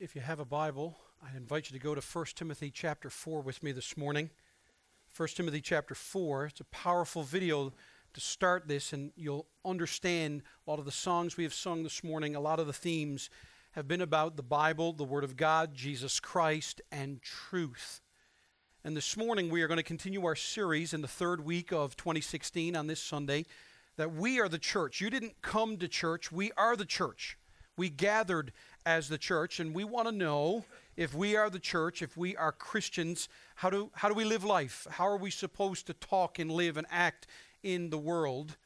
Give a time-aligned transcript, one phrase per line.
[0.00, 3.40] if you have a Bible, I invite you to go to 1 Timothy chapter 4
[3.40, 4.30] with me this morning.
[5.16, 6.46] 1 Timothy chapter 4.
[6.46, 7.72] It's a powerful video
[8.14, 12.04] to start this, and you'll understand a lot of the songs we have sung this
[12.04, 13.28] morning, a lot of the themes
[13.72, 18.00] have been about the Bible, the Word of God, Jesus Christ, and truth.
[18.84, 21.96] And this morning we are going to continue our series in the third week of
[21.96, 23.46] 2016 on this Sunday
[23.96, 25.00] that we are the church.
[25.00, 27.36] You didn't come to church, we are the church.
[27.78, 28.52] We gathered
[28.88, 30.64] as the church, and we want to know
[30.96, 34.44] if we are the church, if we are Christians, how do, how do we live
[34.44, 34.86] life?
[34.92, 37.26] How are we supposed to talk and live and act
[37.62, 38.56] in the world?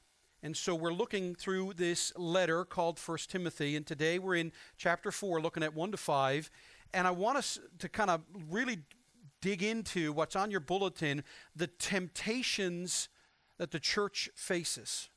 [0.41, 5.11] And so we're looking through this letter called First Timothy, and today we're in chapter
[5.11, 6.51] 4, looking at 1 to 5.
[6.95, 8.79] And I want us to kind of really
[9.41, 11.25] dig into what's on your bulletin
[11.57, 13.09] the temptations
[13.59, 15.11] that the church faces.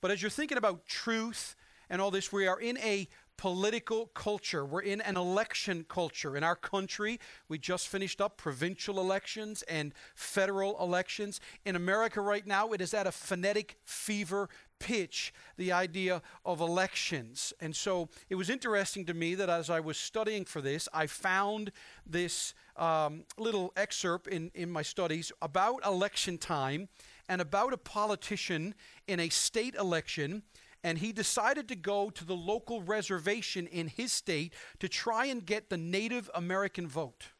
[0.00, 1.54] But as you're thinking about truth
[1.90, 4.64] and all this, we are in a political culture.
[4.64, 6.36] We're in an election culture.
[6.36, 11.40] In our country, we just finished up provincial elections and federal elections.
[11.64, 17.52] In America right now, it is at a phonetic fever pitch, the idea of elections.
[17.60, 21.06] And so it was interesting to me that as I was studying for this, I
[21.06, 21.72] found
[22.06, 26.88] this um, little excerpt in, in my studies about election time
[27.28, 28.74] and about a politician
[29.06, 30.42] in a state election
[30.86, 35.44] and he decided to go to the local reservation in his state to try and
[35.44, 37.30] get the Native American vote.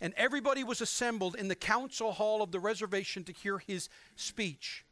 [0.00, 4.84] And everybody was assembled in the council hall of the reservation to hear his speech.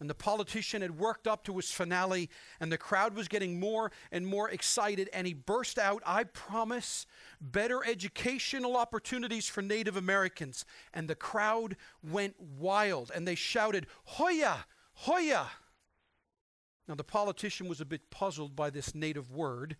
[0.00, 3.92] And the politician had worked up to his finale, and the crowd was getting more
[4.10, 5.08] and more excited.
[5.12, 7.06] And he burst out, I promise
[7.40, 10.64] better educational opportunities for Native Americans.
[10.92, 15.46] And the crowd went wild, and they shouted, Hoya, Hoya.
[16.86, 19.76] Now, the politician was a bit puzzled by this native word,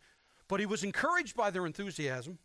[0.48, 2.38] but he was encouraged by their enthusiasm.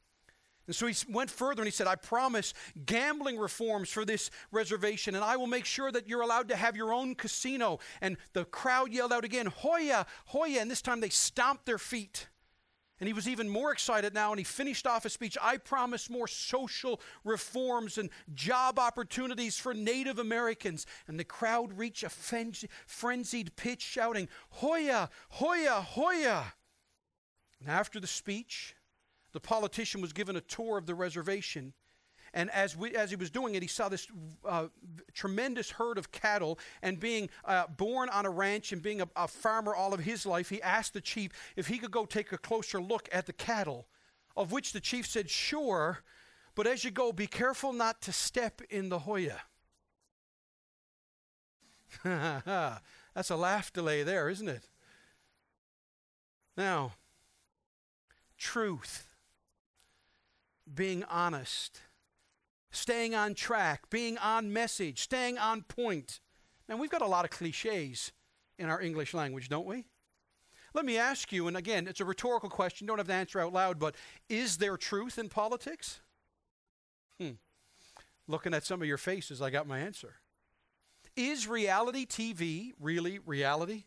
[0.68, 2.54] And so he went further and he said, I promise
[2.86, 6.76] gambling reforms for this reservation, and I will make sure that you're allowed to have
[6.76, 7.80] your own casino.
[8.02, 10.62] And the crowd yelled out again, Hoya, Hoya.
[10.62, 12.28] And this time they stomped their feet.
[13.00, 15.38] And he was even more excited now, and he finished off his speech.
[15.42, 20.86] I promise more social reforms and job opportunities for Native Americans.
[21.08, 26.54] And the crowd reached a frenzied pitch, shouting, Hoya, Hoya, Hoya.
[27.62, 28.76] And after the speech,
[29.32, 31.74] the politician was given a tour of the reservation
[32.34, 34.08] and as, we, as he was doing it, he saw this
[34.46, 34.68] uh,
[35.14, 36.60] tremendous herd of cattle.
[36.82, 40.26] And being uh, born on a ranch and being a, a farmer all of his
[40.26, 43.34] life, he asked the chief if he could go take a closer look at the
[43.34, 43.88] cattle.
[44.38, 46.00] Of which the chief said, Sure,
[46.56, 49.42] but as you go, be careful not to step in the Hoya.
[52.04, 54.70] That's a laugh delay there, isn't it?
[56.56, 56.94] Now,
[58.38, 59.08] truth,
[60.74, 61.82] being honest
[62.72, 66.20] staying on track, being on message, staying on point.
[66.68, 68.12] And we've got a lot of cliches
[68.58, 69.86] in our English language, don't we?
[70.74, 73.54] Let me ask you, and again, it's a rhetorical question, don't have to answer out
[73.54, 73.96] loud, but
[74.28, 76.02] is there truth in politics?
[77.20, 77.32] Hmm.
[78.28, 80.16] Looking at some of your faces, I got my answer.
[81.16, 83.86] Is reality TV really reality?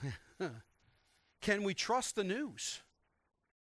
[1.40, 2.82] Can we trust the news?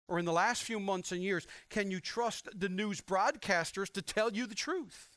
[0.09, 4.03] Or in the last few months and years, can you trust the news broadcasters to
[4.03, 5.09] tell you the truth?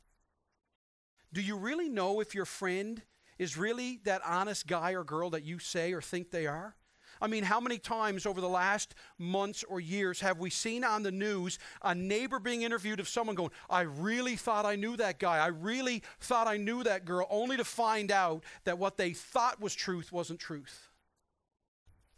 [1.31, 3.01] Do you really know if your friend
[3.37, 6.75] is really that honest guy or girl that you say or think they are?
[7.21, 11.03] I mean, how many times over the last months or years have we seen on
[11.03, 15.19] the news a neighbor being interviewed of someone going, I really thought I knew that
[15.19, 15.37] guy.
[15.37, 19.59] I really thought I knew that girl, only to find out that what they thought
[19.59, 20.87] was truth wasn't truth?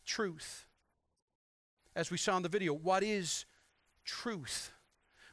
[0.06, 0.68] Truth
[1.96, 3.46] as we saw in the video, what is
[4.06, 4.72] truth?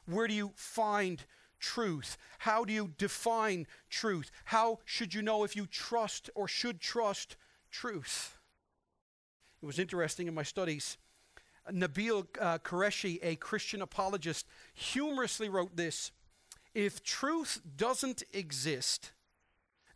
[0.05, 1.23] Where do you find
[1.59, 2.17] truth?
[2.39, 4.31] How do you define truth?
[4.45, 7.37] How should you know if you trust or should trust
[7.71, 8.37] truth?
[9.61, 10.97] It was interesting in my studies.
[11.71, 16.11] Nabil uh, Qureshi, a Christian apologist, humorously wrote this
[16.73, 19.11] If truth doesn't exist,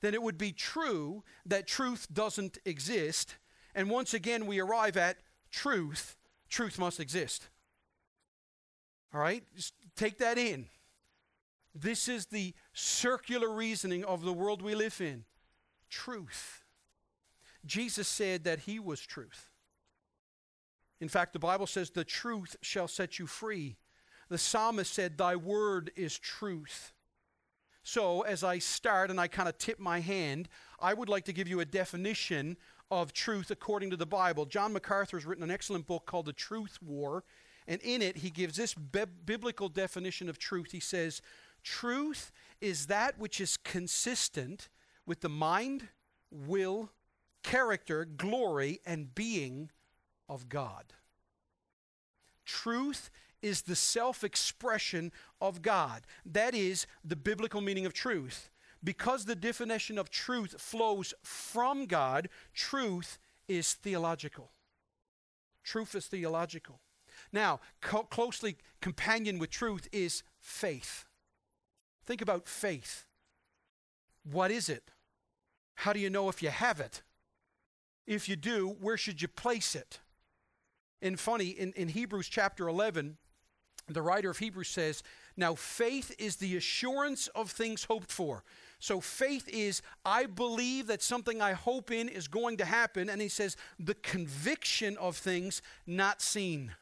[0.02, 3.38] then it would be true that truth doesn't exist.
[3.74, 5.18] And once again, we arrive at
[5.50, 6.16] truth
[6.54, 7.50] truth must exist.
[9.14, 9.44] All right?
[9.56, 10.68] Just take that in.
[11.76, 15.26] This is the circular reasoning of the world we live in
[15.90, 16.64] truth.
[17.66, 19.50] Jesus said that he was truth.
[21.02, 23.78] In fact, the Bible says, The truth shall set you free.
[24.30, 26.94] The psalmist said, Thy word is truth.
[27.84, 30.48] So, as I start and I kind of tip my hand,
[30.80, 32.58] I would like to give you a definition
[33.02, 34.46] of truth according to the Bible.
[34.46, 37.24] John MacArthur has written an excellent book called The Truth War,
[37.68, 40.72] And in it, he gives this bi- biblical definition of truth.
[40.72, 41.22] He says,
[41.64, 42.32] Truth
[42.62, 44.70] is that which is consistent
[45.06, 45.88] with the mind,
[46.30, 46.92] will,
[47.44, 49.70] character, glory, and being
[50.28, 50.94] of God.
[52.46, 53.10] Truth
[53.42, 56.08] is the self expression of God.
[56.26, 58.50] That is the biblical meaning of truth.
[58.84, 64.52] Because the definition of truth flows from God, truth is theological.
[65.64, 66.82] Truth is theological.
[67.32, 71.06] Now, co- closely companion with truth is faith.
[72.06, 73.06] Think about faith.
[74.30, 74.92] What is it?
[75.76, 77.02] How do you know if you have it?
[78.06, 80.00] If you do, where should you place it?
[81.02, 83.18] And funny, in, in Hebrews chapter 11,
[83.88, 85.04] the writer of Hebrews says,
[85.36, 88.44] Now faith is the assurance of things hoped for.
[88.84, 93.10] So faith is, I believe that something I hope in is going to happen.
[93.10, 96.76] And he says, the conviction of things not seen.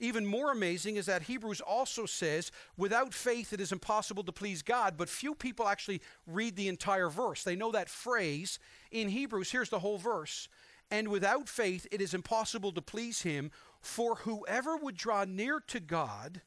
[0.00, 4.62] Even more amazing is that Hebrews also says, without faith it is impossible to please
[4.62, 7.44] God, but few people actually read the entire verse.
[7.44, 8.58] They know that phrase
[8.90, 9.52] in Hebrews.
[9.52, 10.48] Here's the whole verse.
[10.90, 15.78] And without faith it is impossible to please him, for whoever would draw near to
[15.78, 16.42] God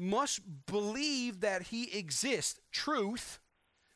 [0.00, 3.38] must believe that he exists, truth,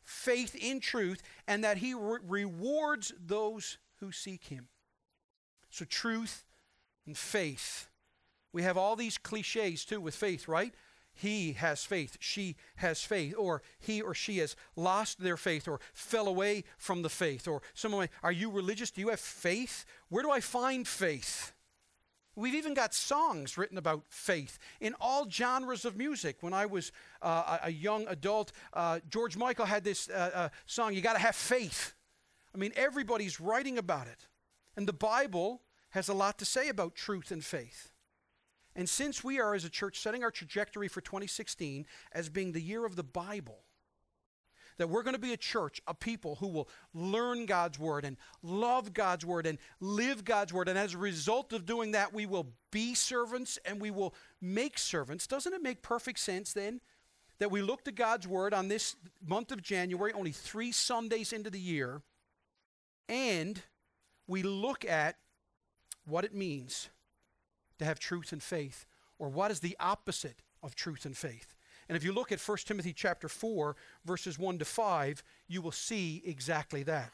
[0.04, 4.68] faith in truth, and that he re- rewards those who seek him.
[5.70, 6.44] So, truth
[7.06, 7.88] and faith.
[8.52, 10.74] We have all these cliches too with faith, right?
[11.14, 15.80] He has faith, she has faith, or he or she has lost their faith or
[15.92, 18.90] fell away from the faith, or someone, are you religious?
[18.90, 19.86] Do you have faith?
[20.10, 21.53] Where do I find faith?
[22.36, 26.38] We've even got songs written about faith in all genres of music.
[26.40, 26.90] When I was
[27.22, 31.36] uh, a young adult, uh, George Michael had this uh, uh song, You Gotta Have
[31.36, 31.94] Faith.
[32.54, 34.26] I mean, everybody's writing about it.
[34.76, 37.92] And the Bible has a lot to say about truth and faith.
[38.76, 42.60] And since we are, as a church, setting our trajectory for 2016 as being the
[42.60, 43.63] year of the Bible,
[44.78, 48.16] that we're going to be a church, a people who will learn God's word and
[48.42, 50.68] love God's word and live God's word.
[50.68, 54.78] And as a result of doing that, we will be servants and we will make
[54.78, 55.26] servants.
[55.26, 56.80] Doesn't it make perfect sense then
[57.38, 61.50] that we look to God's word on this month of January, only three Sundays into
[61.50, 62.02] the year,
[63.08, 63.62] and
[64.26, 65.16] we look at
[66.06, 66.90] what it means
[67.78, 68.86] to have truth and faith,
[69.18, 71.53] or what is the opposite of truth and faith?
[71.88, 75.72] And if you look at 1 Timothy chapter 4, verses 1 to 5, you will
[75.72, 77.10] see exactly that.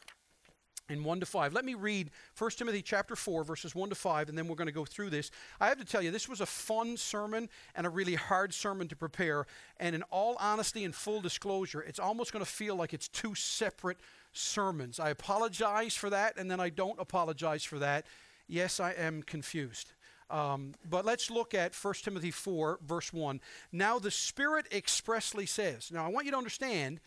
[0.89, 1.53] In 1 to 5.
[1.53, 4.67] Let me read 1 Timothy chapter 4, verses 1 to 5, and then we're going
[4.67, 5.31] to go through this.
[5.59, 8.89] I have to tell you, this was a fun sermon and a really hard sermon
[8.89, 9.45] to prepare.
[9.79, 13.35] And in all honesty and full disclosure, it's almost going to feel like it's two
[13.35, 13.99] separate
[14.33, 14.99] sermons.
[14.99, 18.05] I apologize for that, and then I don't apologize for that.
[18.47, 19.93] Yes, I am confused.
[20.31, 23.41] Um, but let's look at 1 Timothy 4, verse 1.
[23.71, 27.01] Now the Spirit expressly says, now I want you to understand,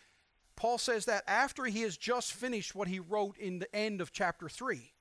[0.57, 4.13] Paul says that after he has just finished what he wrote in the end of
[4.13, 4.93] chapter 3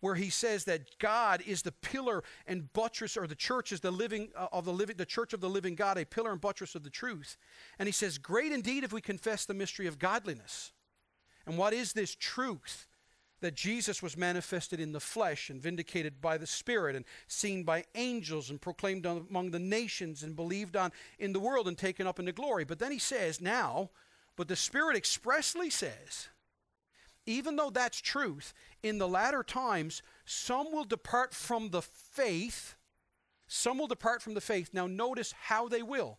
[0.00, 3.90] where he says that God is the pillar and buttress, or the church is the
[3.90, 6.74] living uh, of the living, the church of the living God, a pillar and buttress
[6.74, 7.36] of the truth.
[7.78, 10.72] And he says, "Great indeed if we confess the mystery of godliness."
[11.46, 12.86] And what is this truth?
[13.40, 17.84] That Jesus was manifested in the flesh and vindicated by the Spirit and seen by
[17.94, 22.18] angels and proclaimed among the nations and believed on in the world and taken up
[22.18, 22.64] into glory.
[22.64, 23.90] But then he says, now,
[24.36, 26.28] but the Spirit expressly says,
[27.26, 32.76] even though that's truth, in the latter times, some will depart from the faith.
[33.48, 34.70] Some will depart from the faith.
[34.72, 36.18] Now, notice how they will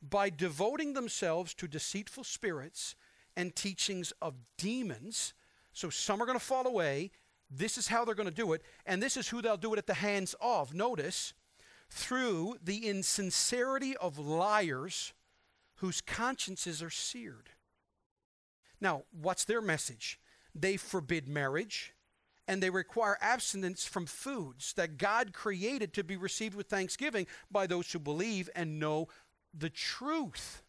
[0.00, 2.94] by devoting themselves to deceitful spirits
[3.36, 5.34] and teachings of demons
[5.74, 7.10] so some are going to fall away.
[7.50, 9.78] This is how they're going to do it, and this is who they'll do it
[9.78, 10.72] at the hands of.
[10.72, 11.34] Notice,
[11.90, 15.12] through the insincerity of liars
[15.76, 17.50] whose consciences are seared.
[18.80, 20.18] Now, what's their message?
[20.54, 21.94] They forbid marriage
[22.46, 27.66] and they require abstinence from foods that God created to be received with thanksgiving by
[27.66, 29.08] those who believe and know
[29.56, 30.62] the truth.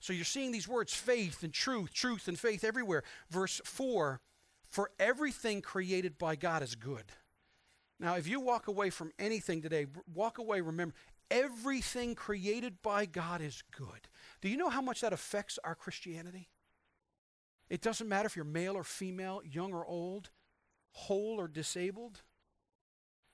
[0.00, 3.04] So you're seeing these words faith and truth, truth and faith everywhere.
[3.30, 4.20] Verse 4
[4.70, 7.04] for everything created by God is good.
[7.98, 10.94] Now, if you walk away from anything today, walk away, remember,
[11.30, 14.08] everything created by God is good.
[14.40, 16.48] Do you know how much that affects our Christianity?
[17.68, 20.30] It doesn't matter if you're male or female, young or old,
[20.92, 22.22] whole or disabled.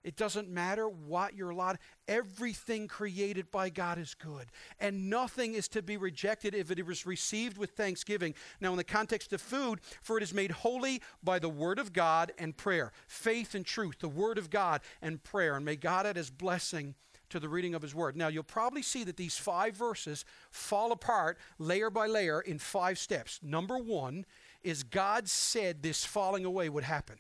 [0.07, 1.81] It doesn't matter what your lot.
[2.07, 4.47] Everything created by God is good.
[4.79, 8.37] And nothing is to be rejected if it is received with thanksgiving.
[8.61, 11.93] Now, in the context of food, for it is made holy by the word of
[11.93, 12.93] God and prayer.
[13.09, 15.57] Faith and truth, the word of God and prayer.
[15.57, 16.95] And may God add his blessing
[17.31, 18.17] to the reading of his word.
[18.17, 23.01] Now, you'll probably see that these five verses fall apart layer by layer in five
[23.01, 23.41] steps.
[23.43, 24.25] Number one
[24.63, 27.17] is God said this falling away would happen.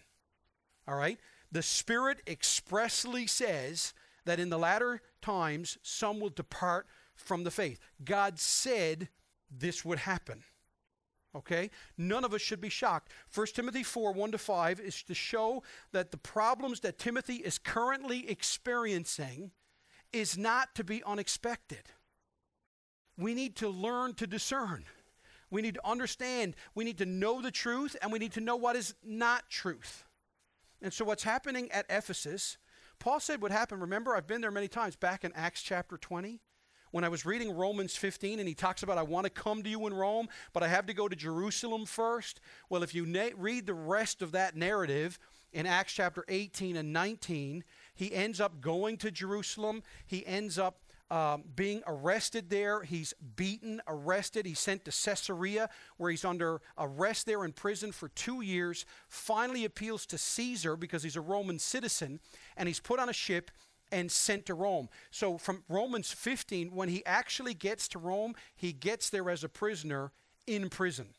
[0.87, 1.19] All right?
[1.52, 7.78] The Spirit expressly says that in the latter times some will depart from the faith.
[8.04, 9.08] God said
[9.50, 10.42] this would happen.
[11.34, 11.70] Okay?
[11.98, 13.12] None of us should be shocked.
[13.34, 15.62] 1 Timothy 4 1 to 5 is to show
[15.92, 19.50] that the problems that Timothy is currently experiencing
[20.12, 21.90] is not to be unexpected.
[23.18, 24.84] We need to learn to discern.
[25.50, 26.56] We need to understand.
[26.74, 30.04] We need to know the truth, and we need to know what is not truth.
[30.83, 32.59] And so, what's happening at Ephesus,
[32.99, 33.80] Paul said would happen.
[33.80, 36.40] Remember, I've been there many times back in Acts chapter 20
[36.90, 39.68] when I was reading Romans 15 and he talks about, I want to come to
[39.68, 42.40] you in Rome, but I have to go to Jerusalem first.
[42.71, 45.18] Well, if you na- read the rest of that narrative
[45.52, 47.64] in Acts chapter 18 and 19,
[47.95, 49.83] he ends up going to Jerusalem.
[50.06, 52.82] He ends up um, being arrested there.
[52.82, 54.46] He's beaten, arrested.
[54.46, 58.84] He's sent to Caesarea, where he's under arrest there in prison for two years.
[59.08, 62.20] Finally appeals to Caesar because he's a Roman citizen,
[62.56, 63.50] and he's put on a ship
[63.92, 64.88] and sent to Rome.
[65.10, 69.48] So from Romans 15, when he actually gets to Rome, he gets there as a
[69.48, 70.12] prisoner
[70.46, 71.14] in prison.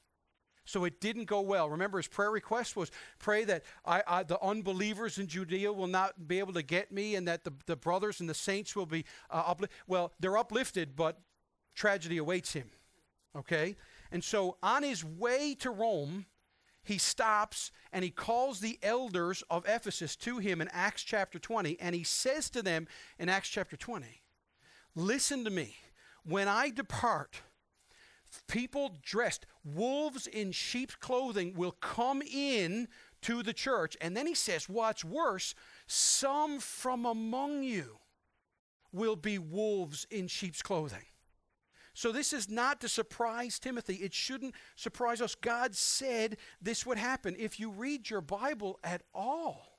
[0.68, 1.70] So it didn't go well.
[1.70, 6.28] Remember, his prayer request was pray that I, I, the unbelievers in Judea will not
[6.28, 9.06] be able to get me and that the, the brothers and the saints will be
[9.32, 9.56] uh.
[9.88, 11.22] Well, they're uplifted, but
[11.74, 12.70] tragedy awaits him.
[13.34, 13.78] Okay?
[14.12, 16.26] And so on his way to Rome,
[16.84, 21.80] he stops and he calls the elders of Ephesus to him in Acts chapter 20,
[21.80, 24.22] and he says to them in Acts chapter 20,
[24.96, 25.76] Listen to me.
[26.24, 27.42] When I depart,
[28.48, 32.88] people dressed wolves in sheep's clothing will come in
[33.22, 33.98] to the church.
[34.02, 35.56] And then he says what's worse
[35.88, 37.98] some from among you
[38.92, 41.06] will be wolves in sheep's clothing.
[41.94, 43.96] So this is not to surprise timothy.
[43.96, 45.34] It shouldn't surprise us.
[45.34, 47.36] God said this would happen.
[47.40, 49.78] If you read your bible at all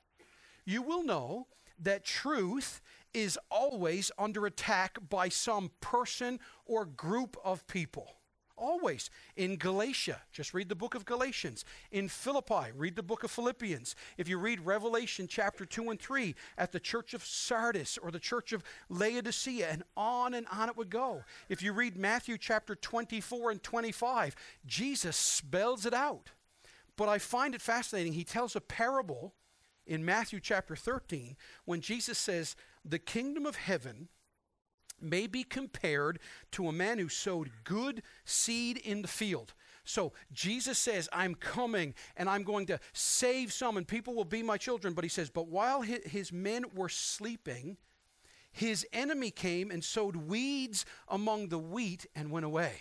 [0.69, 1.47] you will know
[1.79, 2.79] that truth
[3.11, 8.18] is always under attack by some person or group of people
[8.59, 9.09] Always.
[9.37, 11.63] In Galatia, just read the book of Galatians.
[11.91, 13.95] In Philippi, read the book of Philippians.
[14.17, 18.19] If you read Revelation chapter 2 and 3 at the church of Sardis or the
[18.19, 21.23] church of Laodicea, and on and on it would go.
[21.47, 24.35] If you read Matthew chapter 24 and 25,
[24.65, 26.31] Jesus spells it out.
[26.97, 28.11] But I find it fascinating.
[28.11, 29.33] He tells a parable
[29.87, 34.09] in Matthew chapter 13 when Jesus says, The kingdom of heaven
[35.01, 36.19] may be compared
[36.51, 39.53] to a man who sowed good seed in the field.
[39.83, 44.43] So Jesus says, I'm coming and I'm going to save some, and people will be
[44.43, 44.93] my children.
[44.93, 47.77] But he says, But while his men were sleeping,
[48.51, 52.73] his enemy came and sowed weeds among the wheat and went away.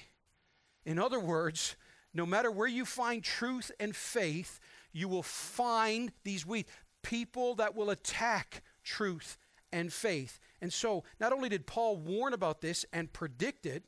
[0.84, 1.76] In other words,
[2.14, 4.60] no matter where you find truth and faith,
[4.92, 6.70] you will find these weeds.
[7.02, 9.38] People that will attack truth
[9.72, 10.40] and faith.
[10.60, 13.84] And so, not only did Paul warn about this and predict it,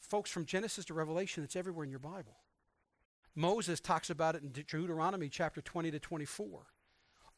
[0.00, 2.36] folks, from Genesis to Revelation, it's everywhere in your Bible.
[3.34, 6.66] Moses talks about it in Deuteronomy chapter 20 to 24.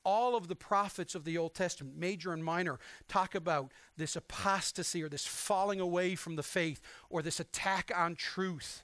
[0.03, 5.03] All of the prophets of the Old Testament, major and minor, talk about this apostasy
[5.03, 8.83] or this falling away from the faith or this attack on truth.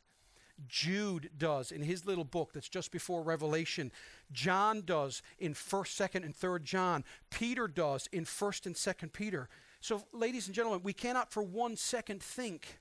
[0.69, 3.93] Jude does in his little book that's just before Revelation.
[4.33, 7.05] John does in 1st, 2nd, and 3rd John.
[7.31, 9.49] Peter does in 1st and 2nd Peter.
[9.81, 12.79] So, ladies and gentlemen, we cannot for one second think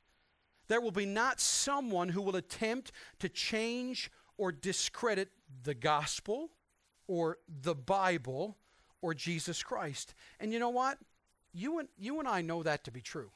[0.67, 5.29] there will be not someone who will attempt to change or discredit
[5.63, 6.50] the gospel
[7.08, 8.58] or the Bible
[9.01, 10.15] or Jesus Christ.
[10.39, 10.98] And you know what?
[11.53, 13.32] You and, you and I know that to be true.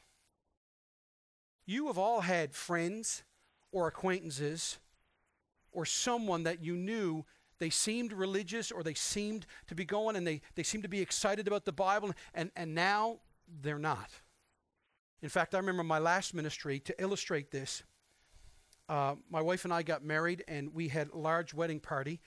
[1.66, 3.24] You have all had friends
[3.72, 4.80] or acquaintances
[5.72, 7.26] or someone that you knew
[7.60, 11.02] they seemed religious or they seemed to be going and they, they seemed to be
[11.02, 13.20] excited about the Bible, and, and now
[13.62, 14.10] they're not.
[15.22, 17.84] In fact, I remember my last ministry to illustrate this.
[18.88, 22.22] Uh, my wife and I got married, and we had a large wedding party.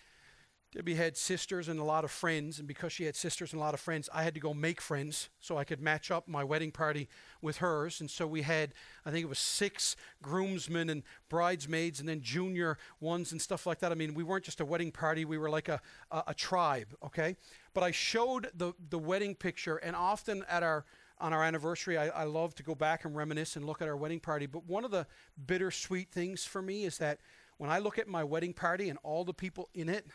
[0.75, 3.65] Debbie had sisters and a lot of friends, and because she had sisters and a
[3.65, 6.43] lot of friends, I had to go make friends so I could match up my
[6.43, 7.11] wedding party
[7.43, 8.01] with hers.
[8.01, 8.73] And so we had,
[9.05, 13.81] I think it was six groomsmen and bridesmaids, and then junior ones and stuff like
[13.81, 13.93] that.
[13.93, 15.79] I mean, we weren't just a wedding party; we were like a
[16.11, 17.37] a, a tribe, okay?
[17.75, 20.87] But I showed the the wedding picture, and often at our
[21.19, 23.97] on our anniversary, I, I love to go back and reminisce and look at our
[23.97, 24.47] wedding party.
[24.47, 25.07] But one of the
[25.47, 27.21] bittersweet things for me is that
[27.59, 30.07] when I look at my wedding party and all the people in it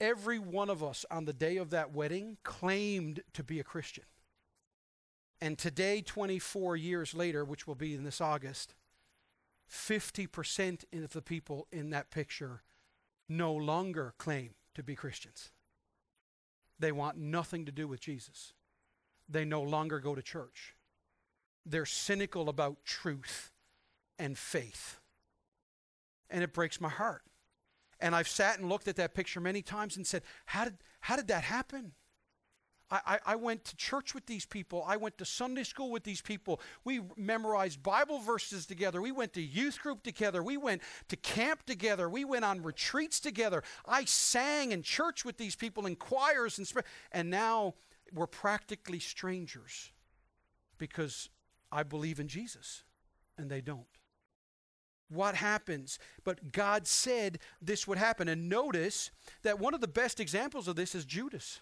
[0.00, 4.04] every one of us on the day of that wedding claimed to be a Christian.
[5.40, 8.74] And today, 24 years later, which will be in this August,
[9.70, 12.62] 50% of the people in that picture
[13.28, 15.50] no longer claim to be Christians.
[16.78, 18.52] They want nothing to do with Jesus.
[19.28, 20.74] They no longer go to church.
[21.64, 23.50] They're cynical about truth
[24.18, 25.00] and faith.
[26.30, 27.22] And it breaks my heart.
[28.00, 31.16] And I've sat and looked at that picture many times and said, How did, how
[31.16, 31.92] did that happen?
[32.88, 34.84] I, I, went to church with these people.
[34.86, 36.60] I went to Sunday school with these people.
[36.84, 39.02] We memorized Bible verses together.
[39.02, 40.40] We went to youth group together.
[40.40, 42.08] We went to camp together.
[42.08, 43.64] We went on retreats together.
[43.86, 46.72] I sang in church with these people in choirs and
[47.10, 47.74] and now
[48.12, 49.90] we're practically strangers
[50.78, 51.28] because
[51.72, 52.84] I believe in Jesus
[53.36, 53.86] and they don't.
[55.08, 55.98] What happens?
[56.24, 58.28] But God said this would happen.
[58.28, 59.10] And notice
[59.42, 61.60] that one of the best examples of this is Judas.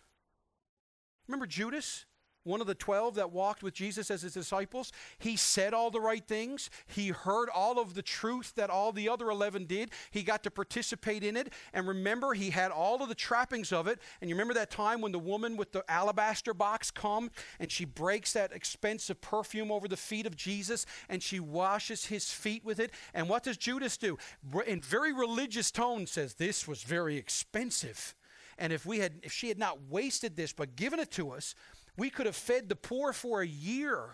[1.29, 2.07] Remember Judas?
[2.45, 4.93] One of the 12 that walked with Jesus as his disciples.
[5.19, 6.71] He said all the right things.
[6.87, 9.91] He heard all of the truth that all the other 11 did.
[10.11, 11.53] He got to participate in it.
[11.73, 13.99] And remember, he had all of the trappings of it.
[14.21, 17.85] And you remember that time when the woman with the alabaster box come and she
[17.85, 22.79] breaks that expensive perfume over the feet of Jesus and she washes his feet with
[22.79, 22.91] it.
[23.15, 24.19] And what does Judas do?
[24.67, 28.15] In very religious tone says, This was very expensive.
[28.59, 31.55] And if we had if she had not wasted this but given it to us,
[31.97, 34.11] we could have fed the poor for a year.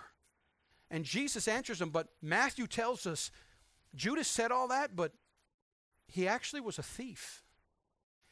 [0.90, 3.30] And Jesus answers him, but Matthew tells us
[3.94, 5.12] Judas said all that, but
[6.06, 7.44] he actually was a thief.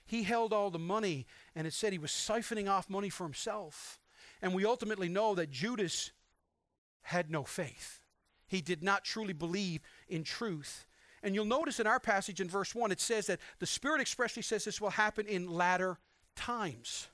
[0.05, 4.00] He held all the money, and it said he was siphoning off money for himself.
[4.40, 6.12] And we ultimately know that Judas
[7.02, 8.00] had no faith.
[8.47, 10.87] He did not truly believe in truth.
[11.23, 14.43] And you'll notice in our passage in verse 1, it says that the Spirit expressly
[14.43, 15.99] says this will happen in latter
[16.37, 17.09] times.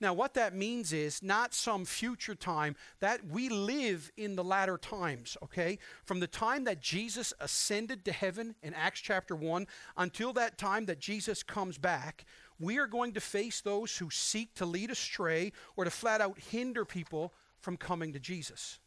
[0.00, 4.78] Now, what that means is not some future time, that we live in the latter
[4.78, 5.78] times, okay?
[6.04, 10.86] From the time that Jesus ascended to heaven in Acts chapter 1 until that time
[10.86, 12.24] that Jesus comes back,
[12.60, 16.38] we are going to face those who seek to lead astray or to flat out
[16.38, 18.78] hinder people from coming to Jesus.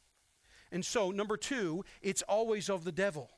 [0.71, 3.29] And so, number two, it's always of the devil.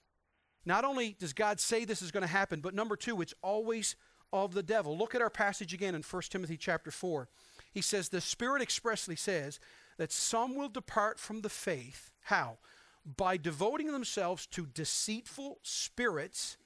[0.66, 3.96] Not only does God say this is going to happen, but number two, it's always
[4.32, 4.98] of the devil.
[4.98, 7.28] Look at our passage again in 1 Timothy chapter 4.
[7.74, 9.60] He says, The Spirit expressly says
[9.98, 12.12] that some will depart from the faith.
[12.22, 12.58] How?
[13.06, 16.58] By devoting themselves to deceitful spirits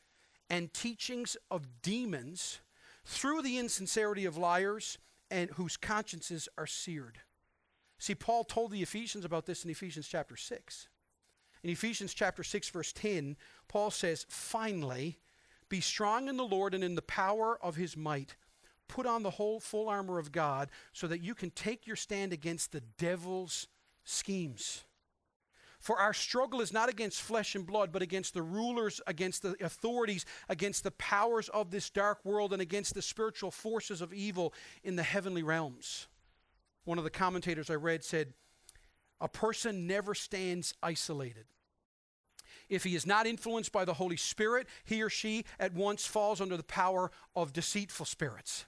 [0.49, 2.59] and teachings of demons
[3.05, 4.97] through the insincerity of liars
[5.31, 7.19] and whose consciences are seared.
[7.99, 10.87] See, Paul told the Ephesians about this in Ephesians chapter 6.
[11.63, 13.35] In Ephesians chapter 6, verse 10,
[13.67, 15.17] Paul says, Finally,
[15.69, 18.35] be strong in the Lord and in the power of his might.
[18.87, 22.33] Put on the whole full armor of God so that you can take your stand
[22.33, 23.67] against the devil's
[24.03, 24.83] schemes.
[25.79, 29.55] For our struggle is not against flesh and blood, but against the rulers, against the
[29.63, 34.53] authorities, against the powers of this dark world, and against the spiritual forces of evil
[34.83, 36.07] in the heavenly realms.
[36.83, 38.33] One of the commentators I read said,
[39.21, 41.45] A person never stands isolated.
[42.69, 46.41] If he is not influenced by the Holy Spirit, he or she at once falls
[46.41, 48.65] under the power of deceitful spirits.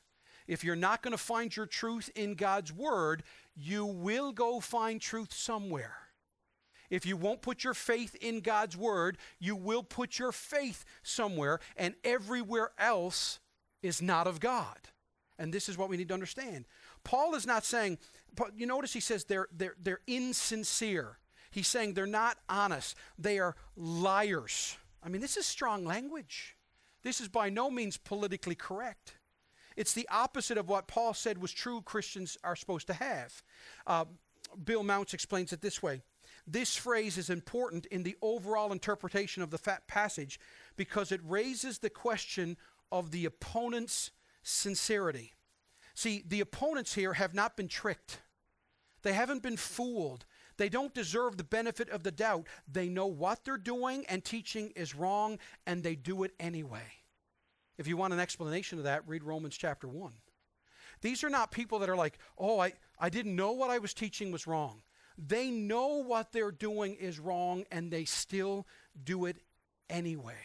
[0.50, 3.22] If you're not going to find your truth in God's Word,
[3.56, 5.96] you will go find truth somewhere.
[6.90, 11.60] If you won't put your faith in God's Word, you will put your faith somewhere,
[11.78, 13.40] and everywhere else
[13.84, 14.80] is not of God.
[15.38, 16.66] And this is what we need to understand.
[17.04, 18.00] Paul is not saying,
[18.56, 21.20] you notice he says they're, they're, they're insincere.
[21.52, 24.78] He's saying they're not honest, they are liars.
[25.04, 26.58] I mean, this is strong language.
[27.04, 29.14] This is by no means politically correct.
[29.76, 33.44] It's the opposite of what Paul said was true Christians are supposed to have.
[33.88, 34.06] Uh,
[34.64, 36.02] Bill Mounce explains it this way
[36.48, 40.40] This phrase is important in the overall interpretation of the fat passage
[40.76, 42.58] because it raises the question
[42.92, 44.12] of the opponent's
[44.44, 45.34] sincerity.
[45.94, 48.22] See, the opponents here have not been tricked.
[49.02, 50.26] They haven't been fooled.
[50.58, 52.48] They don't deserve the benefit of the doubt.
[52.72, 56.99] They know what they're doing and teaching is wrong, and they do it anyway.
[57.80, 60.12] If you want an explanation of that, read Romans chapter 1.
[61.02, 63.94] These are not people that are like, oh, I, I didn't know what I was
[63.94, 64.82] teaching was wrong.
[65.18, 68.68] They know what they're doing is wrong, and they still
[69.02, 69.38] do it
[69.90, 70.36] anyway.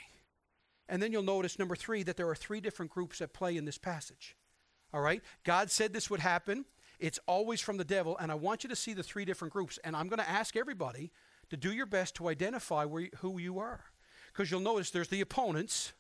[0.89, 3.65] And then you'll notice, number three, that there are three different groups at play in
[3.65, 4.37] this passage.
[4.93, 5.21] All right?
[5.43, 6.65] God said this would happen.
[7.01, 8.17] It's always from the devil.
[8.19, 9.77] And I want you to see the three different groups.
[9.83, 11.11] And I'm going to ask everybody
[11.51, 13.87] to do your best to identify where, who you are.
[14.33, 15.95] Because you'll notice there's the opponents.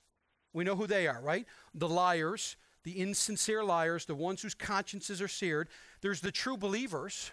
[0.54, 1.46] We know who they are, right?
[1.74, 5.68] The liars, the insincere liars, the ones whose consciences are seared.
[6.00, 7.32] There's the true believers.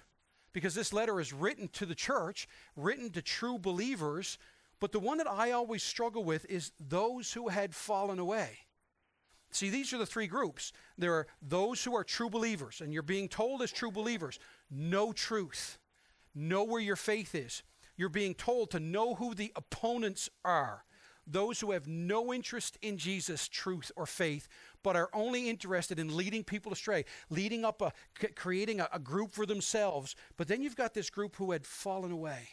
[0.53, 4.37] because this letter is written to the church, written to true believers.
[4.79, 8.59] But the one that I always struggle with is those who had fallen away.
[9.51, 10.71] See, these are the three groups.
[10.97, 15.11] There are those who are true believers, and you're being told as true believers, know
[15.11, 15.77] truth,
[16.33, 17.63] know where your faith is.
[17.97, 20.83] You're being told to know who the opponents are
[21.31, 24.47] those who have no interest in Jesus' truth or faith,
[24.83, 27.91] but are only interested in leading people astray, leading up a,
[28.35, 30.15] creating a, a group for themselves.
[30.37, 32.49] But then you've got this group who had fallen away.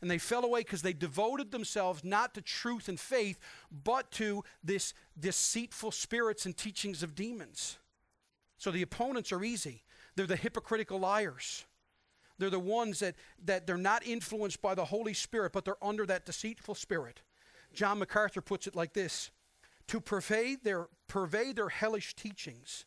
[0.00, 3.38] And they fell away because they devoted themselves not to truth and faith,
[3.70, 7.78] but to this deceitful spirits and teachings of demons.
[8.58, 9.82] So the opponents are easy.
[10.14, 11.64] They're the hypocritical liars.
[12.38, 16.06] They're the ones that, that they're not influenced by the Holy Spirit, but they're under
[16.06, 17.22] that deceitful spirit.
[17.72, 19.30] John MacArthur puts it like this
[19.88, 22.84] To pervade their, pervade their hellish teachings,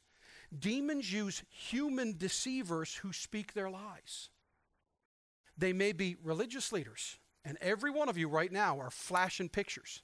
[0.57, 4.29] demons use human deceivers who speak their lies.
[5.57, 10.01] They may be religious leaders, and every one of you right now are flashing pictures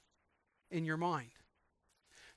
[0.70, 1.30] in your mind.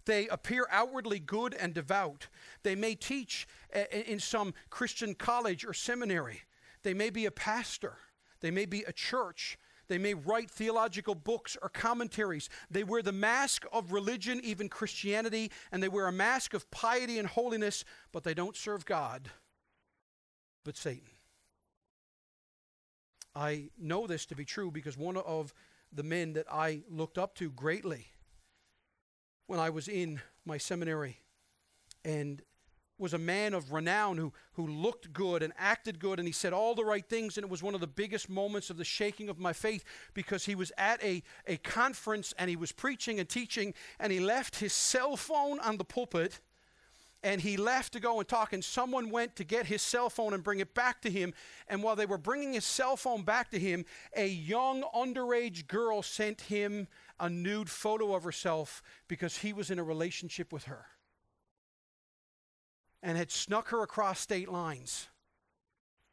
[0.06, 2.28] They appear outwardly good and devout.
[2.64, 3.48] They may teach
[3.92, 6.42] in some Christian college or seminary.
[6.84, 7.98] They may be a pastor.
[8.40, 9.60] They may be a church.
[9.92, 12.48] They may write theological books or commentaries.
[12.70, 17.20] They wear the mask of religion, even Christianity, and they wear a mask of piety
[17.20, 19.30] and holiness, but they don't serve God,
[20.64, 21.10] but Satan.
[23.36, 25.54] I know this to be true because one of
[25.92, 28.08] the men that I looked up to greatly
[29.48, 31.20] when I was in my seminary
[32.06, 32.42] and
[33.02, 36.54] was a man of renown who, who looked good and acted good, and he said
[36.54, 37.38] all the right things.
[37.38, 39.84] And it was one of the biggest moments of the shaking of my faith
[40.14, 44.20] because he was at a, a conference and he was preaching and teaching, and he
[44.20, 46.40] left his cell phone on the pulpit
[47.24, 50.34] and he left to go and talk and someone went to get his cell phone
[50.34, 51.34] and bring it back to him
[51.68, 53.86] and while they were bringing his cell phone back to him
[54.16, 56.88] a young underage girl sent him
[57.20, 60.88] a nude photo of herself because he was in a relationship with her
[63.04, 65.08] and had snuck her across state lines,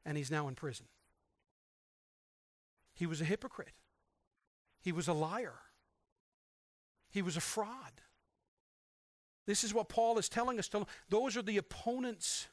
[0.04, 0.86] and he's now in prison.
[2.94, 3.72] He was a hypocrite.
[4.80, 5.54] He was a liar.
[7.10, 8.00] He was a fraud.
[9.46, 10.70] This is what Paul is telling us.
[11.08, 12.48] Those are the opponents.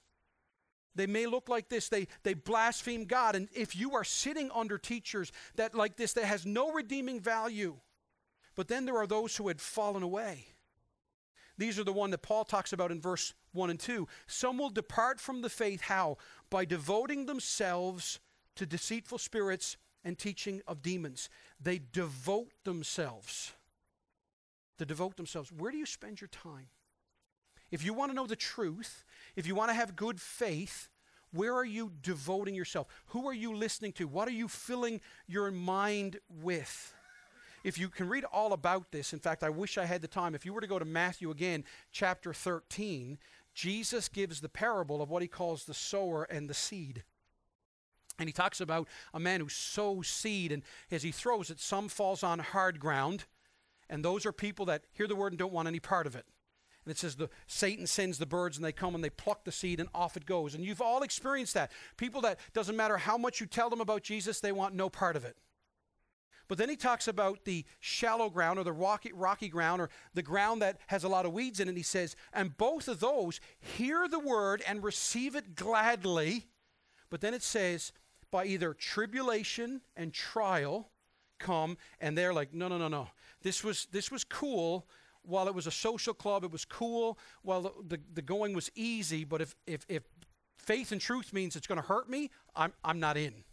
[0.95, 1.89] They may look like this.
[1.89, 3.36] They, they blaspheme God.
[3.36, 7.76] And if you are sitting under teachers that like this, that has no redeeming value,
[8.56, 10.45] but then there are those who had fallen away.
[11.58, 14.08] These are the one that Paul talks about in verse 1 and 2.
[14.28, 15.82] Some will depart from the faith.
[15.82, 16.18] How?
[16.50, 18.20] By devoting themselves
[18.56, 21.30] to deceitful spirits and teaching of demons.
[21.60, 23.54] They devote themselves.
[24.78, 25.52] To devote themselves.
[25.52, 26.68] Where do you spend your time?
[27.72, 29.04] If you want to know the truth,
[29.36, 30.89] if you want to have good faith,
[31.32, 32.88] where are you devoting yourself?
[33.08, 34.08] Who are you listening to?
[34.08, 36.94] What are you filling your mind with?
[37.63, 40.36] If you can read all about this, in fact, I wish I had the time.
[40.36, 43.18] If you were to go to Matthew again, chapter 13,
[43.56, 47.04] Jesus gives the parable of what he calls the sower and the seed.
[48.20, 51.89] And he talks about a man who sows seed, and as he throws it, some
[51.89, 53.26] falls on hard ground,
[53.89, 56.26] and those are people that hear the word and don't want any part of it.
[56.86, 59.52] And it says the Satan sends the birds and they come and they pluck the
[59.52, 60.54] seed and off it goes.
[60.54, 61.72] And you've all experienced that.
[61.98, 65.15] People that doesn't matter how much you tell them about Jesus, they want no part
[65.15, 65.36] of it.
[66.48, 70.22] But then he talks about the shallow ground or the rocky, rocky ground or the
[70.22, 71.72] ground that has a lot of weeds in it.
[71.72, 76.46] And he says, and both of those hear the word and receive it gladly.
[77.10, 77.92] But then it says,
[78.32, 80.90] by either tribulation and trial
[81.40, 83.08] come, and they're like, no, no, no, no.
[83.42, 84.88] This was, this was cool
[85.24, 86.44] while it was a social club.
[86.44, 89.24] It was cool while the, the, the going was easy.
[89.24, 90.04] But if, if, if
[90.58, 93.44] faith and truth means it's going to hurt me, I'm, I'm not in.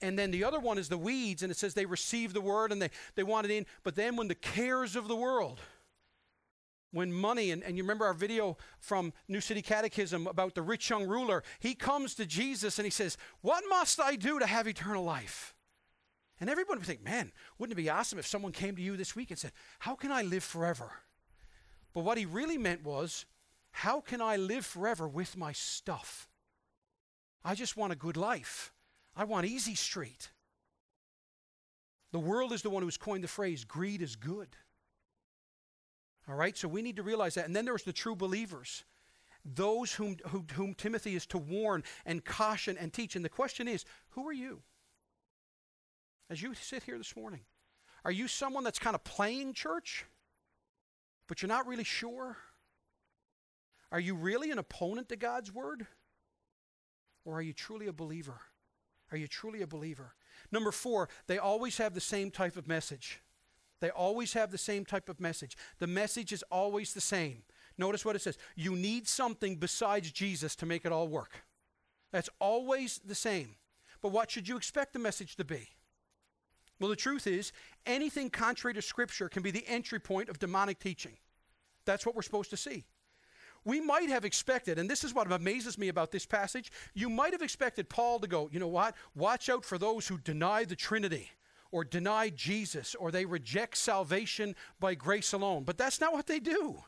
[0.00, 2.72] And then the other one is the weeds, and it says they receive the word
[2.72, 3.66] and they, they want it in.
[3.82, 5.60] But then when the cares of the world,
[6.94, 10.90] when money, and, and you remember our video from New City Catechism about the rich
[10.90, 14.68] young ruler, he comes to Jesus and he says, What must I do to have
[14.68, 15.54] eternal life?
[16.40, 19.16] And everyone would think, Man, wouldn't it be awesome if someone came to you this
[19.16, 20.92] week and said, How can I live forever?
[21.94, 23.26] But what he really meant was,
[23.70, 26.28] How can I live forever with my stuff?
[27.44, 28.73] I just want a good life.
[29.16, 30.30] I want easy street.
[32.12, 34.48] The world is the one who's coined the phrase greed is good.
[36.28, 37.46] All right, so we need to realize that.
[37.46, 38.84] And then there's the true believers,
[39.44, 43.14] those whom, whom, whom Timothy is to warn and caution and teach.
[43.14, 44.62] And the question is who are you?
[46.30, 47.40] As you sit here this morning,
[48.04, 50.06] are you someone that's kind of playing church,
[51.28, 52.36] but you're not really sure?
[53.92, 55.86] Are you really an opponent to God's word?
[57.24, 58.40] Or are you truly a believer?
[59.12, 60.14] Are you truly a believer?
[60.50, 63.20] Number four, they always have the same type of message.
[63.80, 65.56] They always have the same type of message.
[65.78, 67.42] The message is always the same.
[67.76, 71.44] Notice what it says you need something besides Jesus to make it all work.
[72.12, 73.56] That's always the same.
[74.00, 75.68] But what should you expect the message to be?
[76.78, 77.52] Well, the truth is,
[77.86, 81.16] anything contrary to Scripture can be the entry point of demonic teaching.
[81.84, 82.84] That's what we're supposed to see.
[83.64, 87.32] We might have expected, and this is what amazes me about this passage, you might
[87.32, 88.94] have expected Paul to go, you know what?
[89.14, 91.30] Watch out for those who deny the Trinity
[91.72, 95.64] or deny Jesus or they reject salvation by grace alone.
[95.64, 96.84] But that's not what they do.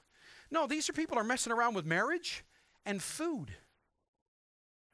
[0.50, 2.44] No, these are people are messing around with marriage
[2.84, 3.50] and food.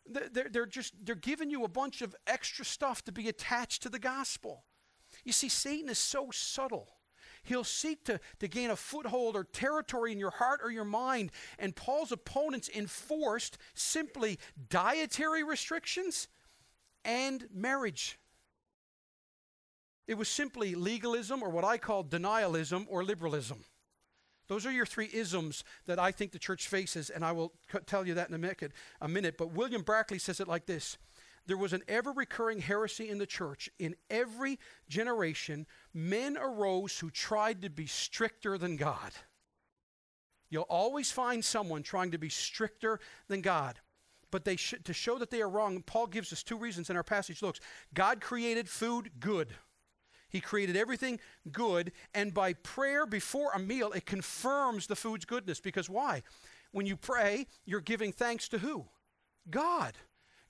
[0.07, 3.89] They're, they're just they're giving you a bunch of extra stuff to be attached to
[3.89, 4.65] the gospel.
[5.25, 6.89] You see, Satan is so subtle.
[7.43, 11.33] He'll seek to, to gain a foothold or territory in your heart or your mind.
[11.59, 16.29] And Paul's opponents enforced simply dietary restrictions
[17.05, 18.19] and marriage.
[20.07, 23.65] It was simply legalism or what I call denialism or liberalism.
[24.49, 27.53] Those are your three isms that I think the church faces, and I will
[27.87, 29.39] tell you that in a minute, a minute.
[29.39, 30.99] But William Barclay says it like this
[31.47, 33.69] there was an ever recurring heresy in the church.
[33.79, 39.13] In every generation, men arose who tried to be stricter than God.
[40.51, 43.81] You'll always find someone trying to be stricter than God.
[44.31, 46.97] But they sh- to show that they are wrong, Paul gives us two reasons in
[46.97, 47.43] our passage.
[47.43, 47.61] Looks,
[47.95, 49.55] God created food good.
[50.29, 55.61] He created everything good, and by prayer before a meal, it confirms the food's goodness.
[55.61, 56.23] Because why?
[56.71, 58.87] When you pray, you're giving thanks to who?
[59.51, 59.99] God.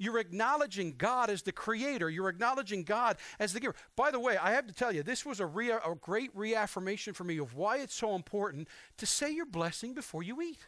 [0.02, 2.10] You're acknowledging God as the creator.
[2.10, 3.76] You're acknowledging God as the giver.
[3.94, 7.22] By the way, I have to tell you, this was a, a great reaffirmation for
[7.22, 10.66] me of why it's so important to say your blessing before you eat.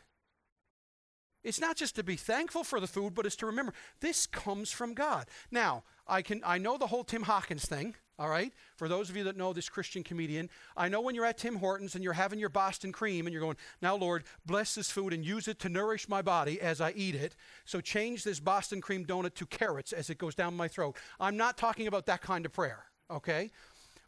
[1.43, 4.71] It's not just to be thankful for the food, but it's to remember this comes
[4.71, 5.27] from God.
[5.51, 7.97] Now, I can I know the whole Tim Hawkins thing.
[8.17, 8.53] All right?
[8.77, 11.57] For those of you that know this Christian comedian, I know when you're at Tim
[11.57, 15.13] Hortons and you're having your Boston cream and you're going, Now, Lord, bless this food
[15.13, 17.35] and use it to nourish my body as I eat it.
[17.65, 20.97] So change this Boston cream donut to carrots as it goes down my throat.
[21.19, 23.51] I'm not talking about that kind of prayer, okay?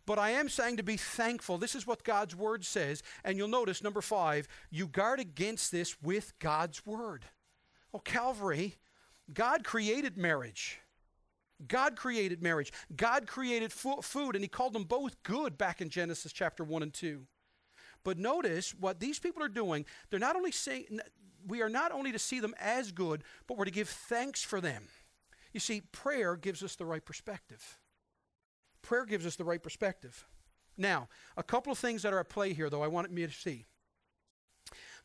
[0.06, 1.58] But I am saying to be thankful.
[1.58, 3.02] This is what God's word says.
[3.24, 7.24] And you'll notice, number five, you guard against this with God's word.
[7.92, 8.76] Oh, Calvary,
[9.34, 10.80] God created marriage.
[11.66, 12.72] God created marriage.
[12.94, 16.92] God created food, and He called them both good back in Genesis chapter 1 and
[16.92, 17.26] 2.
[18.04, 19.84] But notice what these people are doing.
[20.10, 21.00] They're not only saying,
[21.46, 24.60] we are not only to see them as good, but we're to give thanks for
[24.60, 24.84] them.
[25.52, 27.78] You see, prayer gives us the right perspective.
[28.82, 30.26] Prayer gives us the right perspective.
[30.76, 33.32] Now, a couple of things that are at play here, though, I wanted me to
[33.32, 33.64] see.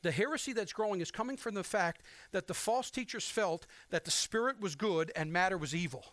[0.03, 4.03] The heresy that's growing is coming from the fact that the false teachers felt that
[4.03, 6.03] the spirit was good and matter was evil.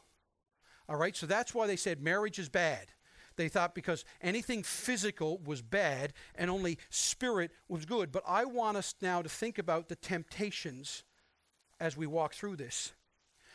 [0.88, 2.86] All right, so that's why they said marriage is bad.
[3.36, 8.10] They thought because anything physical was bad and only spirit was good.
[8.10, 11.04] But I want us now to think about the temptations
[11.78, 12.92] as we walk through this.